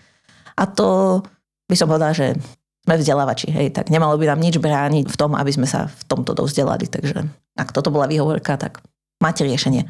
A 0.57 0.65
to 0.65 1.21
by 1.69 1.77
som 1.77 1.89
povedala, 1.89 2.13
že 2.13 2.37
sme 2.85 3.01
vzdelávači, 3.01 3.49
hej, 3.49 3.73
tak 3.73 3.89
nemalo 3.89 4.21
by 4.21 4.29
nám 4.29 4.45
nič 4.45 4.61
brániť 4.61 5.09
v 5.09 5.17
tom, 5.17 5.33
aby 5.33 5.49
sme 5.49 5.65
sa 5.65 5.89
v 5.89 6.03
tomto 6.05 6.37
dovzdelali. 6.37 6.85
Takže 6.85 7.25
ak 7.57 7.73
toto 7.73 7.89
bola 7.89 8.05
výhovorka, 8.05 8.61
tak 8.61 8.85
máte 9.25 9.41
riešenie. 9.49 9.89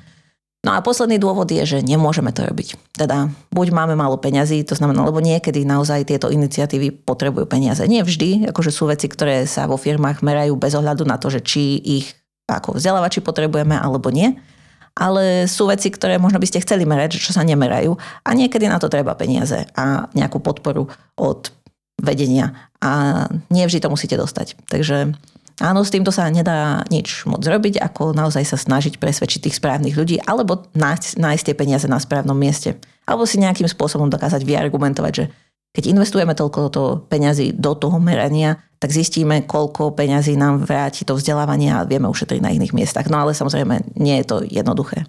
No 0.64 0.72
a 0.72 0.80
posledný 0.80 1.20
dôvod 1.20 1.44
je, 1.52 1.60
že 1.60 1.78
nemôžeme 1.84 2.32
to 2.32 2.40
robiť. 2.48 2.96
Teda 2.96 3.28
buď 3.52 3.68
máme 3.74 3.92
málo 3.98 4.16
peňazí, 4.16 4.64
to 4.64 4.72
znamená, 4.72 5.04
lebo 5.04 5.20
niekedy 5.20 5.60
naozaj 5.60 6.08
tieto 6.08 6.32
iniciatívy 6.32 7.04
potrebujú 7.04 7.44
peniaze. 7.44 7.84
Nie 7.84 8.00
vždy, 8.00 8.48
akože 8.48 8.72
sú 8.72 8.88
veci, 8.88 9.04
ktoré 9.10 9.44
sa 9.44 9.68
vo 9.68 9.76
firmách 9.76 10.24
merajú 10.24 10.56
bez 10.56 10.72
ohľadu 10.72 11.04
na 11.04 11.20
to, 11.20 11.28
že 11.28 11.44
či 11.44 11.76
ich 11.84 12.16
ako 12.48 12.80
vzdelávači 12.80 13.20
potrebujeme 13.20 13.76
alebo 13.76 14.08
nie. 14.08 14.40
Ale 14.94 15.50
sú 15.50 15.68
veci, 15.68 15.90
ktoré 15.90 16.16
možno 16.16 16.40
by 16.40 16.46
ste 16.48 16.62
chceli 16.62 16.86
merať, 16.86 17.18
čo 17.20 17.34
sa 17.34 17.44
nemerajú 17.44 17.98
a 18.24 18.30
niekedy 18.32 18.64
na 18.70 18.78
to 18.78 18.86
treba 18.86 19.12
peniaze 19.18 19.66
a 19.74 20.06
nejakú 20.14 20.38
podporu 20.38 20.86
od 21.18 21.50
vedenia 22.00 22.70
a 22.82 23.24
nie 23.48 23.64
to 23.66 23.92
musíte 23.92 24.18
dostať. 24.18 24.58
Takže 24.66 25.14
áno, 25.62 25.80
s 25.86 25.92
týmto 25.94 26.10
sa 26.10 26.28
nedá 26.28 26.82
nič 26.90 27.24
moc 27.24 27.40
zrobiť, 27.40 27.80
ako 27.80 28.12
naozaj 28.12 28.44
sa 28.44 28.58
snažiť 28.58 28.98
presvedčiť 28.98 29.48
tých 29.48 29.58
správnych 29.58 29.94
ľudí 29.94 30.18
alebo 30.22 30.66
nájsť, 30.74 31.20
nájsť 31.20 31.44
tie 31.46 31.56
peniaze 31.56 31.86
na 31.86 32.02
správnom 32.02 32.36
mieste. 32.36 32.76
Alebo 33.04 33.28
si 33.28 33.38
nejakým 33.38 33.68
spôsobom 33.68 34.08
dokázať 34.08 34.42
vyargumentovať, 34.42 35.12
že 35.12 35.24
keď 35.74 35.90
investujeme 35.90 36.38
toľko 36.38 36.60
to 36.70 36.82
peňazí 37.10 37.50
do 37.50 37.74
toho 37.74 37.98
merania, 37.98 38.62
tak 38.78 38.94
zistíme, 38.94 39.42
koľko 39.42 39.90
peňazí 39.98 40.38
nám 40.38 40.62
vráti 40.62 41.02
to 41.02 41.18
vzdelávanie 41.18 41.74
a 41.74 41.82
vieme 41.82 42.06
ušetriť 42.06 42.38
na 42.38 42.54
iných 42.54 42.70
miestach. 42.70 43.10
No 43.10 43.26
ale 43.26 43.34
samozrejme, 43.34 43.98
nie 43.98 44.22
je 44.22 44.26
to 44.28 44.36
jednoduché. 44.46 45.02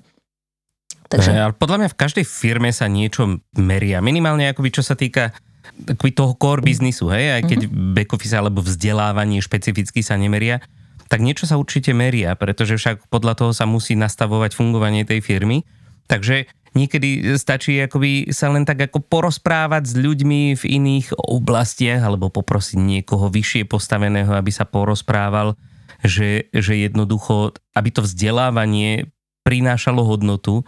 Takže... 1.05 1.29
Ale 1.37 1.53
podľa 1.53 1.85
mňa 1.85 1.89
v 1.93 1.99
každej 2.01 2.25
firme 2.25 2.73
sa 2.73 2.89
niečo 2.89 3.45
meria. 3.53 4.01
Minimálne 4.01 4.49
akoby 4.49 4.73
čo 4.73 4.81
sa 4.81 4.97
týka 4.97 5.37
takový 5.73 6.11
toho 6.13 6.33
core 6.37 6.63
biznisu, 6.63 7.09
hej, 7.11 7.41
aj 7.41 7.43
keď 7.49 7.59
mm-hmm. 7.67 7.93
back 7.97 8.09
office 8.13 8.35
alebo 8.35 8.59
vzdelávanie 8.63 9.41
špecificky 9.43 10.05
sa 10.05 10.15
nemeria, 10.15 10.61
tak 11.05 11.21
niečo 11.21 11.45
sa 11.45 11.61
určite 11.61 11.93
meria, 11.93 12.33
pretože 12.33 12.81
však 12.81 13.09
podľa 13.13 13.33
toho 13.37 13.51
sa 13.53 13.69
musí 13.69 13.93
nastavovať 13.93 14.57
fungovanie 14.57 15.05
tej 15.05 15.21
firmy. 15.21 15.61
Takže 16.09 16.49
niekedy 16.73 17.37
stačí 17.37 17.77
akoby 17.77 18.33
sa 18.33 18.49
len 18.49 18.65
tak 18.65 18.89
ako 18.89 19.05
porozprávať 19.05 19.83
s 19.89 19.95
ľuďmi 19.95 20.57
v 20.57 20.63
iných 20.65 21.13
oblastiach 21.15 22.01
alebo 22.01 22.33
poprosiť 22.33 22.77
niekoho 22.77 23.29
vyššie 23.29 23.69
postaveného, 23.69 24.33
aby 24.33 24.51
sa 24.51 24.65
porozprával, 24.65 25.53
že, 26.01 26.49
že 26.51 26.73
jednoducho, 26.77 27.53
aby 27.77 27.89
to 27.93 28.01
vzdelávanie 28.01 29.09
prinášalo 29.45 30.01
hodnotu, 30.01 30.65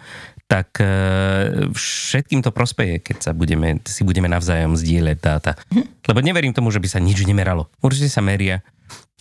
tak 0.47 0.79
e, 0.79 0.87
všetkým 1.75 2.39
to 2.39 2.55
prospeje, 2.55 3.03
keď 3.03 3.17
sa 3.19 3.31
budeme, 3.35 3.83
si 3.83 4.07
budeme 4.07 4.31
navzájom 4.31 4.79
zdieľať 4.79 5.17
dáta. 5.19 5.59
Lebo 6.07 6.23
neverím 6.23 6.55
tomu, 6.55 6.71
že 6.71 6.79
by 6.79 6.87
sa 6.87 7.03
nič 7.03 7.19
nemeralo. 7.27 7.67
Určite 7.83 8.07
sa 8.07 8.23
meria, 8.23 8.63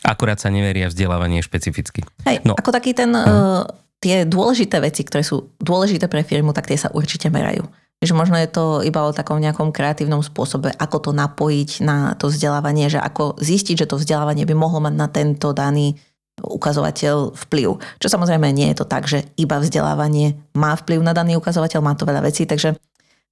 akurát 0.07 0.39
sa 0.39 0.55
neveria 0.55 0.87
vzdelávanie 0.87 1.43
špecificky. 1.43 2.07
Hej, 2.31 2.47
no. 2.47 2.55
ako 2.55 2.71
taký 2.71 2.95
ten, 2.95 3.11
uh, 3.11 3.67
tie 3.99 4.23
dôležité 4.23 4.79
veci, 4.79 5.03
ktoré 5.03 5.27
sú 5.27 5.51
dôležité 5.59 6.07
pre 6.07 6.23
firmu, 6.23 6.55
tak 6.55 6.71
tie 6.71 6.79
sa 6.79 6.95
určite 6.95 7.27
merajú. 7.27 7.67
Že 7.99 8.15
možno 8.15 8.39
je 8.39 8.47
to 8.47 8.87
iba 8.87 9.03
o 9.03 9.11
takom 9.11 9.43
nejakom 9.43 9.75
kreatívnom 9.75 10.23
spôsobe, 10.23 10.71
ako 10.79 11.11
to 11.11 11.11
napojiť 11.11 11.71
na 11.83 12.15
to 12.15 12.31
vzdelávanie, 12.31 12.87
že 12.87 13.03
ako 13.03 13.41
zistiť, 13.43 13.83
že 13.83 13.89
to 13.91 13.99
vzdelávanie 13.99 14.47
by 14.47 14.55
mohlo 14.55 14.79
mať 14.79 14.95
na 14.95 15.09
tento 15.11 15.51
daný 15.51 15.99
ukazovateľ 16.41 17.33
vplyv. 17.33 17.81
Čo 18.01 18.07
samozrejme 18.13 18.53
nie 18.53 18.69
je 18.73 18.79
to 18.83 18.87
tak, 18.87 19.09
že 19.09 19.25
iba 19.41 19.57
vzdelávanie 19.57 20.37
má 20.53 20.77
vplyv 20.77 21.01
na 21.01 21.17
daný 21.17 21.41
ukazovateľ, 21.41 21.81
má 21.81 21.97
to 21.97 22.05
veľa 22.05 22.21
vecí, 22.25 22.45
takže 22.45 22.77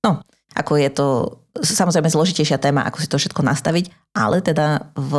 no, 0.00 0.24
ako 0.56 0.72
je 0.80 0.90
to 0.90 1.06
samozrejme 1.54 2.10
zložitejšia 2.10 2.58
téma, 2.58 2.82
ako 2.82 2.98
si 2.98 3.08
to 3.10 3.20
všetko 3.20 3.46
nastaviť, 3.46 4.14
ale 4.16 4.42
teda 4.42 4.90
v 4.98 5.12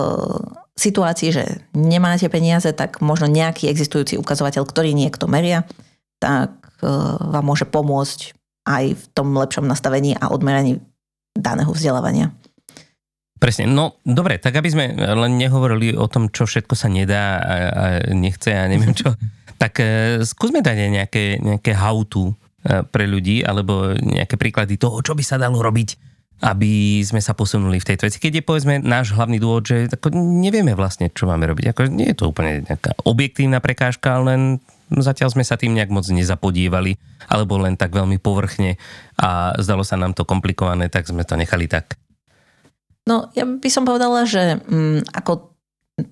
situácii, 0.75 1.29
že 1.31 1.43
nemáte 1.71 2.27
peniaze, 2.27 2.67
tak 2.75 2.99
možno 2.99 3.31
nejaký 3.31 3.71
existujúci 3.71 4.19
ukazovateľ, 4.19 4.67
ktorý 4.67 4.91
niekto 4.91 5.31
meria, 5.31 5.63
tak 6.19 6.59
e, 6.83 6.91
vám 7.31 7.45
môže 7.45 7.63
pomôcť 7.63 8.35
aj 8.67 8.83
v 8.99 9.03
tom 9.15 9.31
lepšom 9.31 9.63
nastavení 9.63 10.19
a 10.19 10.27
odmeraní 10.33 10.83
daného 11.37 11.71
vzdelávania. 11.71 12.35
Presne, 13.35 13.67
no 13.67 13.99
dobre, 14.07 14.39
tak 14.39 14.55
aby 14.55 14.69
sme 14.71 14.85
len 14.95 15.35
nehovorili 15.35 15.91
o 15.91 16.07
tom, 16.07 16.31
čo 16.31 16.47
všetko 16.47 16.71
sa 16.71 16.87
nedá 16.87 17.35
a, 17.35 17.55
a 17.67 17.85
nechce 18.15 18.55
a 18.55 18.63
neviem 18.71 18.95
čo, 18.95 19.11
tak 19.61 19.83
e, 19.83 20.23
skúsme 20.23 20.63
dať 20.63 20.77
aj 20.79 20.91
nejaké, 20.91 21.23
nejaké 21.43 21.71
how-to 21.75 22.31
e, 22.31 22.33
pre 22.87 23.03
ľudí, 23.03 23.43
alebo 23.43 23.91
nejaké 23.99 24.39
príklady 24.39 24.79
toho, 24.79 25.03
čo 25.03 25.11
by 25.11 25.23
sa 25.23 25.35
dalo 25.35 25.59
robiť, 25.59 26.15
aby 26.43 26.99
sme 27.03 27.23
sa 27.23 27.31
posunuli 27.31 27.79
v 27.79 27.87
tejto 27.87 28.07
veci. 28.07 28.19
Keď 28.19 28.39
je 28.39 28.43
povedzme 28.43 28.83
náš 28.83 29.15
hlavný 29.15 29.39
dôvod, 29.39 29.67
že 29.67 29.87
ako 29.87 30.15
nevieme 30.15 30.75
vlastne, 30.75 31.07
čo 31.11 31.27
máme 31.27 31.47
robiť. 31.47 31.71
Ako, 31.71 31.91
nie 31.91 32.11
je 32.11 32.17
to 32.19 32.31
úplne 32.31 32.67
nejaká 32.67 32.95
objektívna 33.07 33.63
prekážka, 33.63 34.19
len 34.19 34.59
zatiaľ 34.91 35.31
sme 35.31 35.47
sa 35.47 35.55
tým 35.55 35.75
nejak 35.75 35.91
moc 35.91 36.07
nezapodívali, 36.07 36.99
alebo 37.31 37.59
len 37.59 37.79
tak 37.79 37.95
veľmi 37.95 38.19
povrchne 38.19 38.75
a 39.19 39.55
zdalo 39.59 39.81
sa 39.87 39.95
nám 39.95 40.11
to 40.11 40.27
komplikované, 40.27 40.91
tak 40.91 41.07
sme 41.07 41.23
to 41.23 41.39
nechali 41.39 41.67
tak. 41.71 41.95
No, 43.05 43.29
ja 43.37 43.45
by 43.45 43.69
som 43.69 43.85
povedala, 43.85 44.25
že 44.25 44.57
mm, 44.65 45.13
ako 45.13 45.55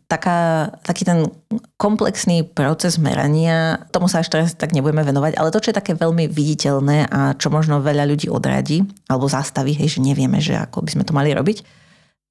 taká, 0.08 0.72
taký 0.86 1.04
ten 1.04 1.28
komplexný 1.76 2.48
proces 2.48 2.96
merania, 2.96 3.84
tomu 3.92 4.08
sa 4.08 4.24
až 4.24 4.32
teraz 4.32 4.56
tak 4.56 4.72
nebudeme 4.72 5.04
venovať, 5.04 5.36
ale 5.36 5.52
to, 5.52 5.60
čo 5.60 5.74
je 5.74 5.80
také 5.82 5.92
veľmi 5.98 6.32
viditeľné 6.32 7.12
a 7.12 7.36
čo 7.36 7.52
možno 7.52 7.84
veľa 7.84 8.08
ľudí 8.08 8.32
odradí 8.32 8.86
alebo 9.12 9.28
zastaví, 9.28 9.76
hej, 9.76 10.00
že 10.00 10.06
nevieme, 10.06 10.40
že 10.40 10.56
ako 10.56 10.88
by 10.88 10.90
sme 10.96 11.04
to 11.04 11.12
mali 11.12 11.36
robiť, 11.36 11.68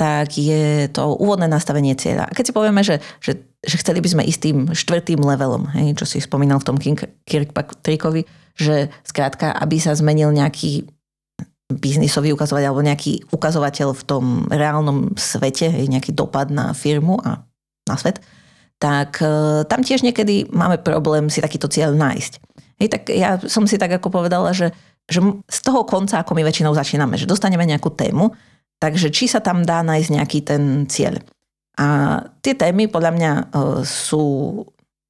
tak 0.00 0.32
je 0.40 0.88
to 0.88 1.12
úvodné 1.20 1.50
nastavenie 1.52 1.92
cieľa. 1.92 2.24
A 2.24 2.32
keď 2.32 2.44
si 2.48 2.56
povieme, 2.56 2.80
že, 2.80 3.04
že, 3.20 3.44
že 3.60 3.76
chceli 3.76 4.00
by 4.00 4.08
sme 4.08 4.22
ísť 4.24 4.40
tým 4.40 4.58
štvrtým 4.72 5.20
levelom, 5.20 5.68
hej, 5.76 5.92
čo 6.00 6.08
si 6.08 6.24
spomínal 6.24 6.56
v 6.64 6.66
tom 6.72 6.76
Kirkpatrickovi, 7.28 8.24
že 8.56 8.88
skrátka, 9.04 9.52
aby 9.52 9.76
sa 9.76 9.92
zmenil 9.92 10.32
nejaký 10.32 10.88
biznisový 11.76 12.32
ukazovateľ 12.36 12.68
alebo 12.72 12.84
nejaký 12.84 13.28
ukazovateľ 13.32 13.88
v 13.96 14.02
tom 14.06 14.24
reálnom 14.48 15.12
svete, 15.16 15.68
nejaký 15.68 16.12
dopad 16.12 16.52
na 16.52 16.76
firmu 16.76 17.20
a 17.22 17.44
na 17.88 17.96
svet, 17.98 18.22
tak 18.82 19.22
e, 19.22 19.62
tam 19.66 19.80
tiež 19.86 20.02
niekedy 20.02 20.50
máme 20.50 20.82
problém 20.82 21.30
si 21.30 21.38
takýto 21.38 21.70
cieľ 21.70 21.94
nájsť. 21.94 22.32
Hej, 22.82 22.88
tak 22.90 23.02
ja 23.14 23.38
som 23.46 23.62
si 23.66 23.78
tak 23.78 23.94
ako 23.94 24.10
povedala, 24.10 24.50
že, 24.50 24.74
že 25.06 25.22
z 25.46 25.58
toho 25.62 25.86
konca, 25.86 26.18
ako 26.18 26.34
my 26.34 26.42
väčšinou 26.42 26.74
začíname, 26.74 27.14
že 27.14 27.30
dostaneme 27.30 27.62
nejakú 27.62 27.94
tému, 27.94 28.34
takže 28.82 29.14
či 29.14 29.30
sa 29.30 29.38
tam 29.38 29.62
dá 29.62 29.86
nájsť 29.86 30.10
nejaký 30.18 30.38
ten 30.42 30.62
cieľ. 30.90 31.22
A 31.78 32.18
tie 32.42 32.58
témy 32.58 32.90
podľa 32.90 33.12
mňa 33.14 33.32
e, 33.32 33.42
sú, 33.86 34.22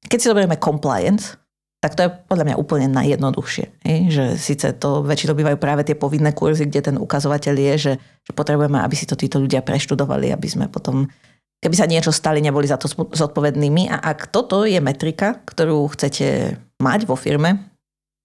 keď 0.05 0.17
si 0.21 0.29
zoberieme 0.29 0.61
compliance, 0.61 1.33
tak 1.83 1.99
to 1.99 2.07
je 2.07 2.09
podľa 2.31 2.45
mňa 2.47 2.55
úplne 2.55 2.87
najjednoduchšie. 2.95 3.83
Že 4.07 4.39
síce 4.39 4.71
to 4.79 5.03
väčšinou 5.03 5.35
bývajú 5.35 5.59
práve 5.59 5.83
tie 5.83 5.99
povinné 5.99 6.31
kurzy, 6.31 6.63
kde 6.71 6.79
ten 6.79 6.95
ukazovateľ 6.95 7.55
je, 7.59 7.73
že, 7.75 7.93
že 8.23 8.31
potrebujeme, 8.31 8.79
aby 8.79 8.95
si 8.95 9.03
to 9.03 9.19
títo 9.19 9.43
ľudia 9.43 9.59
preštudovali, 9.59 10.31
aby 10.31 10.47
sme 10.47 10.71
potom, 10.71 11.11
keby 11.59 11.75
sa 11.75 11.83
niečo 11.83 12.15
stali, 12.15 12.39
neboli 12.39 12.71
za 12.71 12.79
to 12.79 12.87
zodpovednými. 12.87 13.91
A 13.91 13.99
ak 13.99 14.31
toto 14.31 14.63
je 14.63 14.79
metrika, 14.79 15.43
ktorú 15.43 15.91
chcete 15.91 16.55
mať 16.79 17.03
vo 17.03 17.19
firme, 17.19 17.67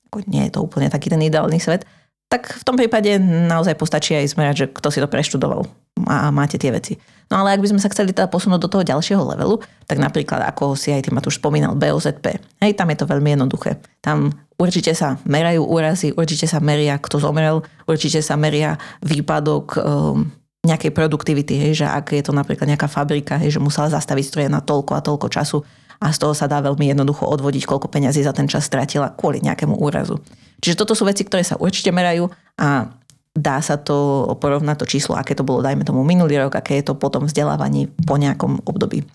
ako 0.06 0.22
nie 0.30 0.46
je 0.46 0.54
to 0.54 0.62
úplne 0.62 0.86
taký 0.86 1.10
ten 1.10 1.18
ideálny 1.18 1.58
svet, 1.58 1.82
tak 2.28 2.60
v 2.60 2.62
tom 2.64 2.76
prípade 2.76 3.16
naozaj 3.20 3.72
postačí 3.80 4.12
aj 4.12 4.36
zmerať, 4.36 4.54
že 4.54 4.66
kto 4.68 4.88
si 4.92 5.00
to 5.00 5.08
preštudoval. 5.08 5.64
a 6.06 6.30
máte 6.30 6.60
tie 6.60 6.70
veci. 6.70 7.00
No 7.28 7.44
ale 7.44 7.56
ak 7.56 7.60
by 7.60 7.68
sme 7.74 7.80
sa 7.82 7.92
chceli 7.92 8.12
teda 8.12 8.28
posunúť 8.28 8.60
do 8.64 8.72
toho 8.72 8.84
ďalšieho 8.84 9.20
levelu, 9.20 9.60
tak 9.84 10.00
napríklad 10.00 10.44
ako 10.48 10.76
si 10.76 10.92
aj 10.92 11.08
ty 11.08 11.10
ma 11.12 11.20
tu 11.20 11.28
už 11.28 11.40
spomínal, 11.40 11.76
BOZP. 11.76 12.40
Hej, 12.62 12.72
tam 12.76 12.88
je 12.88 12.96
to 13.00 13.10
veľmi 13.10 13.36
jednoduché. 13.36 13.80
Tam 14.00 14.32
určite 14.56 14.92
sa 14.96 15.20
merajú 15.28 15.64
úrazy, 15.64 16.12
určite 16.16 16.48
sa 16.48 16.60
meria, 16.60 16.96
kto 16.96 17.20
zomrel, 17.20 17.64
určite 17.84 18.24
sa 18.24 18.38
meria 18.38 18.80
výpadok 19.04 19.66
um, 19.76 20.28
nejakej 20.64 20.92
produktivity, 20.92 21.54
hej, 21.56 21.84
že 21.84 21.86
ak 21.88 22.12
je 22.12 22.24
to 22.24 22.32
napríklad 22.32 22.68
nejaká 22.68 22.88
fabrika, 22.90 23.40
hej, 23.40 23.56
že 23.56 23.60
musela 23.62 23.88
zastaviť 23.88 24.24
stroje 24.24 24.48
na 24.52 24.60
toľko 24.60 24.92
a 24.96 25.04
toľko 25.04 25.26
času 25.32 25.64
a 25.98 26.14
z 26.14 26.18
toho 26.22 26.34
sa 26.34 26.46
dá 26.46 26.62
veľmi 26.62 26.94
jednoducho 26.94 27.26
odvodiť, 27.26 27.66
koľko 27.66 27.90
peňazí 27.90 28.22
za 28.22 28.30
ten 28.30 28.46
čas 28.46 28.66
stratila 28.66 29.10
kvôli 29.10 29.42
nejakému 29.42 29.74
úrazu. 29.74 30.22
Čiže 30.62 30.78
toto 30.78 30.94
sú 30.94 31.06
veci, 31.06 31.26
ktoré 31.26 31.42
sa 31.42 31.58
určite 31.58 31.90
merajú 31.90 32.30
a 32.58 32.90
dá 33.34 33.62
sa 33.62 33.78
to 33.78 34.26
porovnať 34.42 34.76
to 34.82 34.86
číslo, 34.86 35.14
aké 35.14 35.34
to 35.34 35.46
bolo, 35.46 35.62
dajme 35.62 35.86
tomu 35.86 36.02
minulý 36.02 36.38
rok, 36.42 36.58
aké 36.58 36.82
je 36.82 36.90
to 36.90 36.94
potom 36.98 37.26
vzdelávaní 37.26 37.86
po 38.06 38.18
nejakom 38.18 38.62
období. 38.66 39.06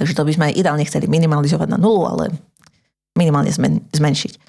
Takže 0.00 0.16
to 0.16 0.24
by 0.24 0.32
sme 0.32 0.44
aj 0.48 0.54
ideálne 0.56 0.84
chceli 0.88 1.12
minimalizovať 1.12 1.68
na 1.68 1.76
nulu, 1.76 2.08
ale 2.08 2.32
minimálne 3.12 3.52
zmen- 3.52 3.84
zmenšiť. 3.92 4.40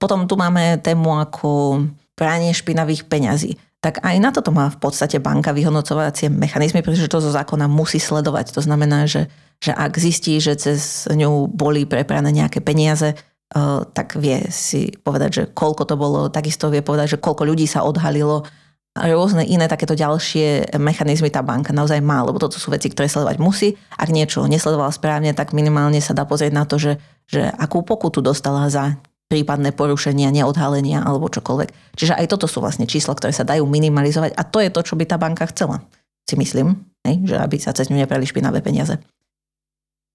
Potom 0.00 0.24
tu 0.24 0.40
máme 0.40 0.80
tému 0.80 1.20
ako 1.20 1.80
pranie 2.16 2.56
špinavých 2.56 3.04
peňazí. 3.04 3.60
Tak 3.84 4.00
aj 4.00 4.16
na 4.16 4.32
toto 4.32 4.48
má 4.48 4.72
v 4.72 4.80
podstate 4.80 5.20
banka 5.20 5.52
vyhodnocovacie 5.52 6.32
mechanizmy, 6.32 6.80
pretože 6.80 7.12
to 7.12 7.20
zo 7.20 7.28
zákona 7.28 7.68
musí 7.68 8.00
sledovať. 8.00 8.56
To 8.56 8.64
znamená, 8.64 9.04
že, 9.04 9.28
že 9.60 9.76
ak 9.76 10.00
zistí, 10.00 10.40
že 10.40 10.56
cez 10.56 11.04
ňu 11.12 11.52
boli 11.52 11.84
preprané 11.84 12.32
nejaké 12.32 12.64
peniaze, 12.64 13.12
tak 13.92 14.16
vie 14.16 14.48
si 14.48 14.88
povedať, 14.88 15.30
že 15.30 15.42
koľko 15.52 15.84
to 15.84 16.00
bolo, 16.00 16.32
takisto 16.32 16.72
vie 16.72 16.80
povedať, 16.80 17.20
že 17.20 17.22
koľko 17.22 17.44
ľudí 17.44 17.68
sa 17.68 17.84
odhalilo 17.84 18.48
a 18.94 19.10
rôzne 19.10 19.44
iné 19.44 19.68
takéto 19.68 19.92
ďalšie 19.92 20.78
mechanizmy 20.78 21.28
tá 21.28 21.44
banka 21.44 21.74
naozaj 21.74 21.98
má, 22.00 22.24
lebo 22.24 22.40
toto 22.40 22.56
sú 22.56 22.70
veci, 22.70 22.88
ktoré 22.88 23.10
sledovať 23.10 23.36
musí. 23.42 23.76
Ak 24.00 24.08
niečo 24.08 24.48
nesledovala 24.48 24.94
správne, 24.94 25.36
tak 25.36 25.52
minimálne 25.52 26.00
sa 26.00 26.16
dá 26.16 26.24
pozrieť 26.24 26.56
na 26.56 26.64
to, 26.64 26.80
že, 26.80 27.02
že 27.26 27.52
akú 27.58 27.84
pokutu 27.84 28.22
dostala 28.24 28.64
za 28.70 28.96
prípadné 29.34 29.74
porušenia, 29.74 30.30
neodhalenia 30.30 31.02
alebo 31.02 31.26
čokoľvek. 31.26 31.98
Čiže 31.98 32.14
aj 32.14 32.30
toto 32.30 32.46
sú 32.46 32.62
vlastne 32.62 32.86
čísla, 32.86 33.18
ktoré 33.18 33.34
sa 33.34 33.42
dajú 33.42 33.66
minimalizovať 33.66 34.38
a 34.38 34.46
to 34.46 34.62
je 34.62 34.70
to, 34.70 34.80
čo 34.86 34.94
by 34.94 35.02
tá 35.10 35.18
banka 35.18 35.50
chcela, 35.50 35.82
si 36.22 36.38
myslím, 36.38 36.78
že 37.02 37.34
aby 37.34 37.58
sa 37.58 37.74
cez 37.74 37.90
ňu 37.90 37.98
neprali 37.98 38.22
špinavé 38.22 38.62
peniaze. 38.62 39.02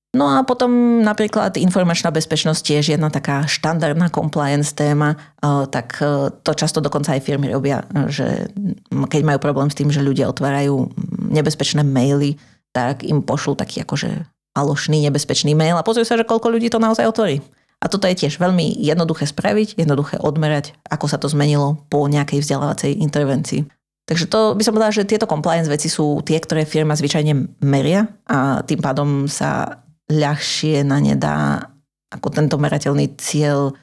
No 0.09 0.25
a 0.25 0.41
potom 0.41 1.03
napríklad 1.05 1.53
informačná 1.61 2.09
bezpečnosť 2.09 2.61
tiež 2.65 2.97
jedna 2.97 3.13
taká 3.13 3.45
štandardná 3.45 4.09
compliance 4.09 4.73
téma, 4.73 5.13
tak 5.69 6.01
e, 6.01 6.33
to 6.41 6.57
často 6.57 6.81
dokonca 6.81 7.13
aj 7.13 7.21
firmy 7.21 7.53
robia, 7.53 7.85
že 8.09 8.49
keď 8.89 9.21
majú 9.21 9.37
problém 9.37 9.69
s 9.69 9.77
tým, 9.77 9.93
že 9.93 10.01
ľudia 10.01 10.25
otvárajú 10.25 10.89
nebezpečné 11.29 11.85
maily, 11.85 12.41
tak 12.73 13.05
im 13.05 13.21
pošlú 13.21 13.53
taký 13.53 13.85
akože 13.85 14.25
alošný 14.57 14.97
nebezpečný 15.05 15.53
mail 15.53 15.77
a 15.77 15.85
pozrieť 15.85 16.07
sa, 16.09 16.17
že 16.17 16.25
koľko 16.25 16.57
ľudí 16.57 16.73
to 16.73 16.81
naozaj 16.81 17.05
otvorí. 17.05 17.45
A 17.79 17.87
toto 17.87 18.11
je 18.11 18.27
tiež 18.27 18.43
veľmi 18.43 18.75
jednoduché 18.75 19.23
spraviť, 19.23 19.79
jednoduché 19.79 20.19
odmerať, 20.19 20.75
ako 20.91 21.05
sa 21.07 21.15
to 21.15 21.31
zmenilo 21.31 21.79
po 21.87 22.03
nejakej 22.11 22.43
vzdelávacej 22.43 22.99
intervencii. 22.99 23.63
Takže 24.03 24.25
to 24.25 24.57
by 24.57 24.63
som 24.65 24.73
povedala, 24.73 24.91
že 24.91 25.07
tieto 25.07 25.29
compliance 25.29 25.69
veci 25.69 25.87
sú 25.87 26.19
tie, 26.25 26.41
ktoré 26.41 26.65
firma 26.65 26.97
zvyčajne 26.97 27.61
meria 27.61 28.09
a 28.25 28.65
tým 28.65 28.81
pádom 28.81 29.29
sa 29.29 29.79
ľahšie 30.09 30.81
na 30.81 30.97
ne 30.97 31.13
dá 31.13 31.69
ako 32.09 32.33
tento 32.33 32.57
merateľný 32.57 33.15
cieľ 33.21 33.77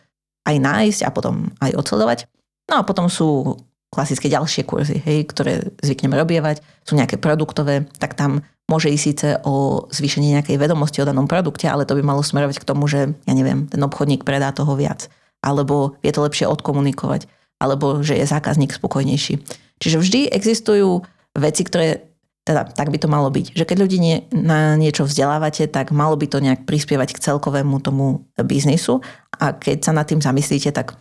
aj 0.44 0.56
nájsť 0.58 1.00
a 1.06 1.10
potom 1.14 1.54
aj 1.62 1.78
odsledovať. 1.78 2.18
No 2.66 2.82
a 2.82 2.86
potom 2.86 3.06
sú 3.06 3.54
klasické 3.96 4.28
ďalšie 4.28 4.68
kurzy, 4.68 5.00
hej, 5.00 5.24
ktoré 5.24 5.72
zvykneme 5.80 6.20
robievať, 6.20 6.60
sú 6.84 6.92
nejaké 7.00 7.16
produktové, 7.16 7.88
tak 7.96 8.12
tam 8.12 8.44
môže 8.68 8.92
ísť 8.92 9.02
síce 9.02 9.28
o 9.48 9.86
zvýšenie 9.88 10.36
nejakej 10.36 10.60
vedomosti 10.60 11.00
o 11.00 11.08
danom 11.08 11.24
produkte, 11.24 11.64
ale 11.64 11.88
to 11.88 11.96
by 11.96 12.02
malo 12.04 12.20
smerovať 12.20 12.60
k 12.60 12.68
tomu, 12.68 12.84
že 12.84 13.16
ja 13.24 13.32
neviem, 13.32 13.64
ten 13.70 13.80
obchodník 13.80 14.26
predá 14.28 14.52
toho 14.52 14.76
viac, 14.76 15.08
alebo 15.40 15.96
je 16.04 16.12
to 16.12 16.20
lepšie 16.20 16.44
odkomunikovať, 16.44 17.30
alebo 17.62 18.04
že 18.04 18.20
je 18.20 18.28
zákazník 18.28 18.76
spokojnejší. 18.76 19.40
Čiže 19.80 19.96
vždy 19.96 20.20
existujú 20.28 21.06
veci, 21.32 21.62
ktoré 21.64 22.06
teda 22.46 22.62
tak 22.62 22.94
by 22.94 22.98
to 23.02 23.10
malo 23.10 23.26
byť. 23.26 23.58
Že 23.58 23.64
keď 23.66 23.76
ľudí 23.82 23.98
nie, 23.98 24.16
na 24.30 24.78
niečo 24.78 25.02
vzdelávate, 25.02 25.66
tak 25.66 25.90
malo 25.90 26.14
by 26.14 26.30
to 26.30 26.38
nejak 26.38 26.62
prispievať 26.62 27.18
k 27.18 27.22
celkovému 27.26 27.82
tomu 27.82 28.22
biznisu 28.38 29.02
a 29.34 29.50
keď 29.50 29.82
sa 29.82 29.90
nad 29.90 30.06
tým 30.06 30.22
zamyslíte, 30.22 30.70
tak 30.70 30.94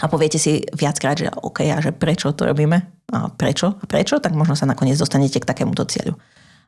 a 0.00 0.08
poviete 0.08 0.40
si 0.40 0.64
viackrát, 0.72 1.20
že 1.20 1.28
OK, 1.28 1.68
a 1.68 1.76
že 1.84 1.92
prečo 1.92 2.32
to 2.32 2.48
robíme? 2.48 2.80
A 3.12 3.28
prečo? 3.28 3.76
A 3.76 3.84
prečo, 3.84 4.16
tak 4.22 4.32
možno 4.32 4.56
sa 4.56 4.64
nakoniec 4.64 4.96
dostanete 4.96 5.36
k 5.36 5.48
takémuto 5.48 5.84
cieľu. 5.84 6.16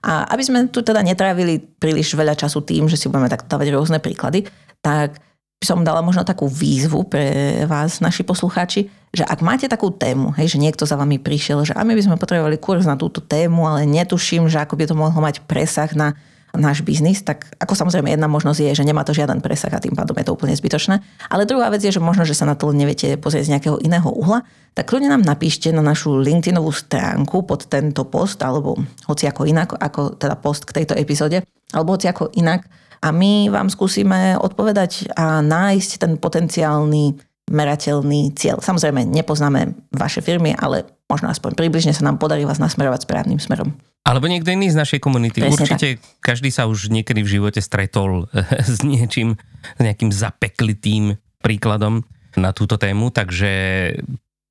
A 0.05 0.29
aby 0.37 0.45
sme 0.45 0.69
tu 0.69 0.85
teda 0.85 1.01
netrávili 1.01 1.57
príliš 1.57 2.13
veľa 2.13 2.37
času 2.37 2.61
tým, 2.61 2.93
že 2.93 3.01
si 3.01 3.09
budeme 3.09 3.33
tak 3.33 3.49
dávať 3.49 3.73
rôzne 3.73 3.97
príklady, 4.05 4.45
tak 4.85 5.17
by 5.57 5.65
som 5.65 5.81
dala 5.81 6.05
možno 6.05 6.29
takú 6.29 6.45
výzvu 6.45 7.09
pre 7.09 7.65
vás, 7.65 8.05
naši 8.05 8.21
poslucháči, 8.21 8.93
že 9.17 9.25
ak 9.25 9.41
máte 9.41 9.65
takú 9.65 9.89
tému, 9.89 10.37
hej, 10.37 10.53
že 10.53 10.61
niekto 10.61 10.85
za 10.85 11.01
vami 11.01 11.17
prišiel, 11.17 11.65
že 11.65 11.73
a 11.73 11.81
my 11.81 11.97
by 11.97 12.05
sme 12.05 12.21
potrebovali 12.21 12.61
kurz 12.61 12.85
na 12.85 13.01
túto 13.01 13.25
tému, 13.25 13.65
ale 13.65 13.89
netuším, 13.89 14.45
že 14.53 14.61
ako 14.61 14.77
by 14.77 14.85
to 14.85 14.93
mohlo 14.93 15.25
mať 15.25 15.41
presah 15.49 15.89
na 15.97 16.13
náš 16.57 16.87
biznis, 16.87 17.21
tak 17.23 17.51
ako 17.59 17.75
samozrejme 17.75 18.11
jedna 18.11 18.31
možnosť 18.31 18.61
je, 18.61 18.73
že 18.79 18.87
nemá 18.87 19.03
to 19.03 19.15
žiaden 19.15 19.43
presah 19.43 19.71
a 19.75 19.83
tým 19.83 19.95
pádom 19.95 20.15
je 20.19 20.27
to 20.27 20.35
úplne 20.35 20.55
zbytočné. 20.55 21.03
Ale 21.29 21.47
druhá 21.47 21.71
vec 21.71 21.83
je, 21.83 21.95
že 21.95 22.03
možno, 22.03 22.23
že 22.23 22.35
sa 22.35 22.47
na 22.47 22.55
to 22.55 22.71
neviete 22.71 23.19
pozrieť 23.19 23.45
z 23.47 23.53
nejakého 23.59 23.77
iného 23.83 24.07
uhla, 24.07 24.47
tak 24.75 24.91
kľudne 24.91 25.11
nám 25.11 25.23
napíšte 25.23 25.71
na 25.71 25.83
našu 25.83 26.19
LinkedInovú 26.19 26.71
stránku 26.75 27.47
pod 27.47 27.67
tento 27.71 28.07
post, 28.07 28.43
alebo 28.43 28.79
hoci 29.07 29.31
ako 29.31 29.47
inak, 29.47 29.75
ako 29.79 30.19
teda 30.19 30.35
post 30.39 30.67
k 30.67 30.83
tejto 30.83 30.99
epizóde, 30.99 31.47
alebo 31.71 31.95
hoci 31.95 32.11
ako 32.11 32.35
inak, 32.35 32.67
a 33.05 33.13
my 33.13 33.53
vám 33.53 33.69
skúsime 33.69 34.33
odpovedať 34.41 35.13
a 35.13 35.45
nájsť 35.45 35.91
ten 36.01 36.13
potenciálny 36.17 37.21
merateľný 37.53 38.33
cieľ. 38.33 38.65
Samozrejme, 38.65 39.05
nepoznáme 39.05 39.77
vaše 39.93 40.25
firmy, 40.25 40.57
ale 40.57 40.89
možno 41.09 41.29
aspoň 41.29 41.57
približne 41.57 41.93
sa 41.93 42.07
nám 42.07 42.17
podarí 42.17 42.49
vás 42.49 42.59
nasmerovať 42.59 43.05
správnym 43.05 43.41
smerom. 43.41 43.77
Alebo 44.05 44.29
niekto 44.29 44.53
iný 44.53 44.69
z 44.69 44.77
našej 44.77 45.01
komunity. 45.01 45.41
Presne 45.41 45.57
Určite 45.57 45.89
tak. 45.97 46.05
každý 46.21 46.53
sa 46.53 46.69
už 46.69 46.93
niekedy 46.93 47.25
v 47.25 47.41
živote 47.41 47.61
stretol 47.65 48.29
s 48.77 48.85
niečím, 48.85 49.41
s 49.77 49.81
nejakým 49.81 50.13
zapeklitým 50.13 51.17
príkladom 51.41 52.05
na 52.37 52.53
túto 52.53 52.77
tému, 52.77 53.15
takže 53.15 53.53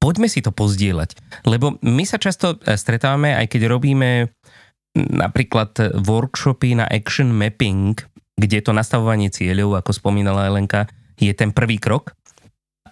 poďme 0.02 0.28
si 0.32 0.42
to 0.42 0.50
pozdieľať. 0.50 1.16
Lebo 1.46 1.78
my 1.84 2.04
sa 2.08 2.18
často 2.18 2.58
stretávame, 2.64 3.36
aj 3.38 3.52
keď 3.54 3.62
robíme 3.70 4.32
napríklad 4.94 6.02
workshopy 6.06 6.78
na 6.78 6.86
action 6.86 7.34
mapping, 7.34 7.98
kde 8.38 8.62
to 8.62 8.72
nastavovanie 8.74 9.30
cieľov, 9.30 9.82
ako 9.82 9.92
spomínala 9.94 10.50
Elenka, 10.50 10.90
je 11.18 11.34
ten 11.34 11.54
prvý 11.54 11.78
krok. 11.78 12.18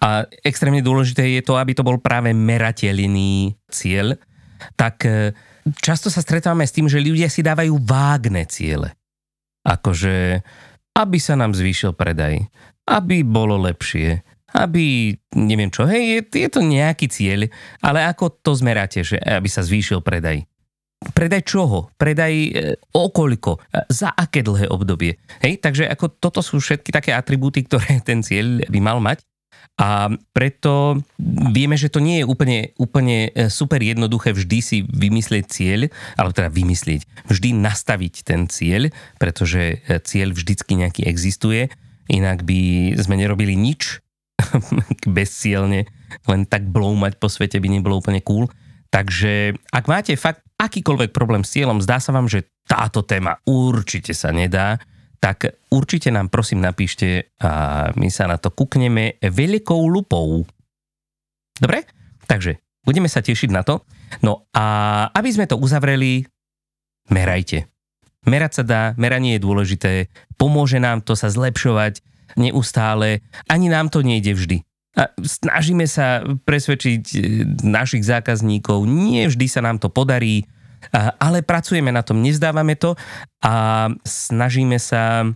A 0.02 0.26
extrémne 0.42 0.82
dôležité 0.82 1.38
je 1.38 1.42
to, 1.46 1.54
aby 1.54 1.78
to 1.78 1.86
bol 1.86 2.02
práve 2.02 2.34
merateľný 2.34 3.54
cieľ. 3.70 4.18
Tak 4.74 4.96
e, 5.06 5.30
často 5.78 6.10
sa 6.10 6.18
stretávame 6.18 6.66
s 6.66 6.74
tým, 6.74 6.90
že 6.90 6.98
ľudia 6.98 7.30
si 7.30 7.46
dávajú 7.46 7.78
vágne 7.78 8.42
ciele. 8.50 8.98
Akože, 9.62 10.42
aby 10.98 11.18
sa 11.22 11.38
nám 11.38 11.54
zvýšil 11.54 11.94
predaj, 11.94 12.42
aby 12.90 13.22
bolo 13.22 13.62
lepšie, 13.62 14.26
aby, 14.58 15.14
neviem 15.38 15.70
čo, 15.70 15.86
hej, 15.86 16.18
je, 16.18 16.20
je 16.34 16.50
to 16.50 16.66
nejaký 16.66 17.06
cieľ, 17.06 17.46
ale 17.78 18.02
ako 18.02 18.42
to 18.42 18.58
zmeráte, 18.58 19.06
že 19.06 19.22
aby 19.22 19.46
sa 19.46 19.62
zvýšil 19.62 20.02
predaj? 20.02 20.42
predaj 21.10 21.42
čoho? 21.42 21.90
Predaj 21.98 22.34
e, 22.34 22.50
okoľko? 22.94 23.50
E, 23.58 23.60
za 23.90 24.14
aké 24.14 24.46
dlhé 24.46 24.70
obdobie? 24.70 25.18
Hej, 25.42 25.58
takže 25.58 25.90
ako 25.90 26.14
toto 26.22 26.38
sú 26.38 26.62
všetky 26.62 26.94
také 26.94 27.10
atribúty, 27.10 27.66
ktoré 27.66 27.98
ten 28.06 28.22
cieľ 28.22 28.62
by 28.70 28.78
mal 28.78 29.02
mať. 29.02 29.26
A 29.80 30.12
preto 30.36 31.00
vieme, 31.50 31.74
že 31.80 31.88
to 31.88 31.98
nie 31.98 32.22
je 32.22 32.28
úplne, 32.28 32.76
úplne 32.76 33.32
e, 33.32 33.48
super 33.48 33.80
jednoduché 33.80 34.36
vždy 34.36 34.58
si 34.60 34.78
vymyslieť 34.84 35.44
cieľ, 35.48 35.80
alebo 36.14 36.36
teda 36.36 36.52
vymyslieť, 36.52 37.08
vždy 37.26 37.48
nastaviť 37.56 38.14
ten 38.22 38.46
cieľ, 38.46 38.92
pretože 39.16 39.80
cieľ 40.04 40.36
vždycky 40.36 40.76
nejaký 40.76 41.02
existuje, 41.08 41.72
inak 42.12 42.44
by 42.44 42.92
sme 43.00 43.16
nerobili 43.16 43.56
nič 43.56 44.04
bezcielne, 45.16 45.88
len 46.28 46.40
tak 46.44 46.68
bloumať 46.68 47.16
po 47.16 47.32
svete 47.32 47.58
by 47.58 47.68
nebolo 47.72 47.98
úplne 47.98 48.20
cool. 48.20 48.50
Takže 48.92 49.56
ak 49.72 49.84
máte 49.88 50.12
fakt 50.20 50.44
akýkoľvek 50.60 51.16
problém 51.16 51.42
s 51.48 51.56
cieľom, 51.56 51.80
zdá 51.80 51.96
sa 51.96 52.12
vám, 52.12 52.28
že 52.28 52.44
táto 52.68 53.00
téma 53.00 53.40
určite 53.48 54.12
sa 54.12 54.30
nedá, 54.30 54.76
tak 55.22 55.54
určite 55.70 56.10
nám 56.10 56.34
prosím 56.34 56.66
napíšte 56.66 57.30
a 57.38 57.86
my 57.94 58.10
sa 58.10 58.26
na 58.26 58.42
to 58.42 58.50
kúkneme 58.50 59.22
veľkou 59.22 59.86
lupou. 59.86 60.42
Dobre? 61.54 61.86
Takže 62.26 62.58
budeme 62.82 63.06
sa 63.06 63.22
tešiť 63.22 63.54
na 63.54 63.62
to. 63.62 63.86
No 64.26 64.50
a 64.50 65.06
aby 65.14 65.30
sme 65.30 65.46
to 65.46 65.62
uzavreli, 65.62 66.26
merajte. 67.14 67.70
Merať 68.26 68.62
sa 68.62 68.64
dá, 68.66 68.82
meranie 68.98 69.38
je 69.38 69.44
dôležité, 69.46 69.92
pomôže 70.34 70.82
nám 70.82 71.06
to 71.06 71.14
sa 71.14 71.30
zlepšovať 71.30 72.02
neustále, 72.34 73.22
ani 73.46 73.70
nám 73.70 73.94
to 73.94 74.02
nejde 74.02 74.34
vždy. 74.34 74.66
A 74.98 75.08
snažíme 75.22 75.88
sa 75.88 76.20
presvedčiť 76.22 77.02
e, 77.02 77.18
našich 77.64 78.04
zákazníkov, 78.04 78.84
nie 78.84 79.24
vždy 79.26 79.46
sa 79.48 79.64
nám 79.64 79.80
to 79.80 79.88
podarí, 79.88 80.44
ale 81.20 81.46
pracujeme 81.46 81.94
na 81.94 82.02
tom, 82.02 82.18
nevzdávame 82.18 82.74
to 82.74 82.98
a 83.44 83.86
snažíme 84.02 84.76
sa 84.82 85.30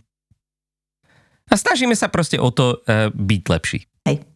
a 1.46 1.54
snažíme 1.54 1.94
sa 1.94 2.10
proste 2.10 2.42
o 2.42 2.50
to 2.50 2.82
uh, 2.82 3.06
byť 3.14 3.42
lepší. 3.46 3.86
Hej. 4.02 4.26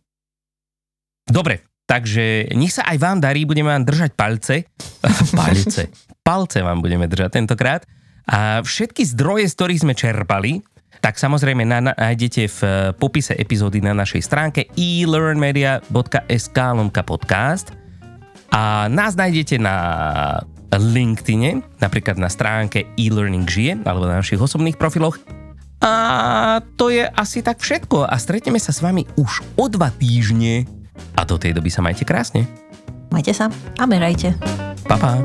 Dobre, 1.27 1.67
takže 1.83 2.55
nech 2.55 2.71
sa 2.71 2.87
aj 2.87 3.03
vám 3.03 3.19
darí, 3.19 3.43
budeme 3.43 3.75
vám 3.75 3.83
držať 3.83 4.15
palce. 4.15 4.63
palce. 5.39 5.91
Palce 6.23 6.59
vám 6.63 6.79
budeme 6.79 7.11
držať 7.11 7.43
tentokrát. 7.43 7.83
A 8.31 8.63
všetky 8.63 9.03
zdroje, 9.03 9.51
z 9.51 9.57
ktorých 9.59 9.83
sme 9.83 9.95
čerpali, 9.99 10.63
tak 11.01 11.17
samozrejme 11.17 11.65
nájdete 11.67 12.43
v 12.47 12.61
eh, 12.63 12.73
popise 12.95 13.35
epizódy 13.35 13.83
na 13.83 13.97
našej 13.97 14.23
stránke 14.23 14.71
elearnmedia.sk 14.77 16.59
lomka 16.77 17.03
podcast 17.03 17.75
a 18.53 18.87
nás 18.93 19.17
nájdete 19.17 19.57
na 19.63 19.77
LinkedIne, 20.79 21.65
napríklad 21.83 22.21
na 22.21 22.31
stránke 22.31 22.87
e-learning 22.95 23.49
žije 23.49 23.83
alebo 23.83 24.07
na 24.07 24.23
našich 24.23 24.39
osobných 24.39 24.79
profiloch 24.79 25.19
a 25.81 26.61
to 26.77 26.93
je 26.93 27.09
asi 27.09 27.41
tak 27.41 27.57
všetko 27.57 28.05
a 28.05 28.15
stretneme 28.21 28.61
sa 28.61 28.69
s 28.69 28.85
vami 28.85 29.09
už 29.17 29.41
o 29.57 29.65
dva 29.73 29.89
týždne 29.89 30.69
a 31.17 31.25
do 31.25 31.41
tej 31.41 31.57
doby 31.57 31.73
sa 31.73 31.81
majte 31.81 32.05
krásne. 32.05 32.45
Majte 33.09 33.33
sa 33.33 33.49
a 33.81 33.85
merajte. 33.89 34.37
Pa, 34.85 35.01
pa. 35.01 35.17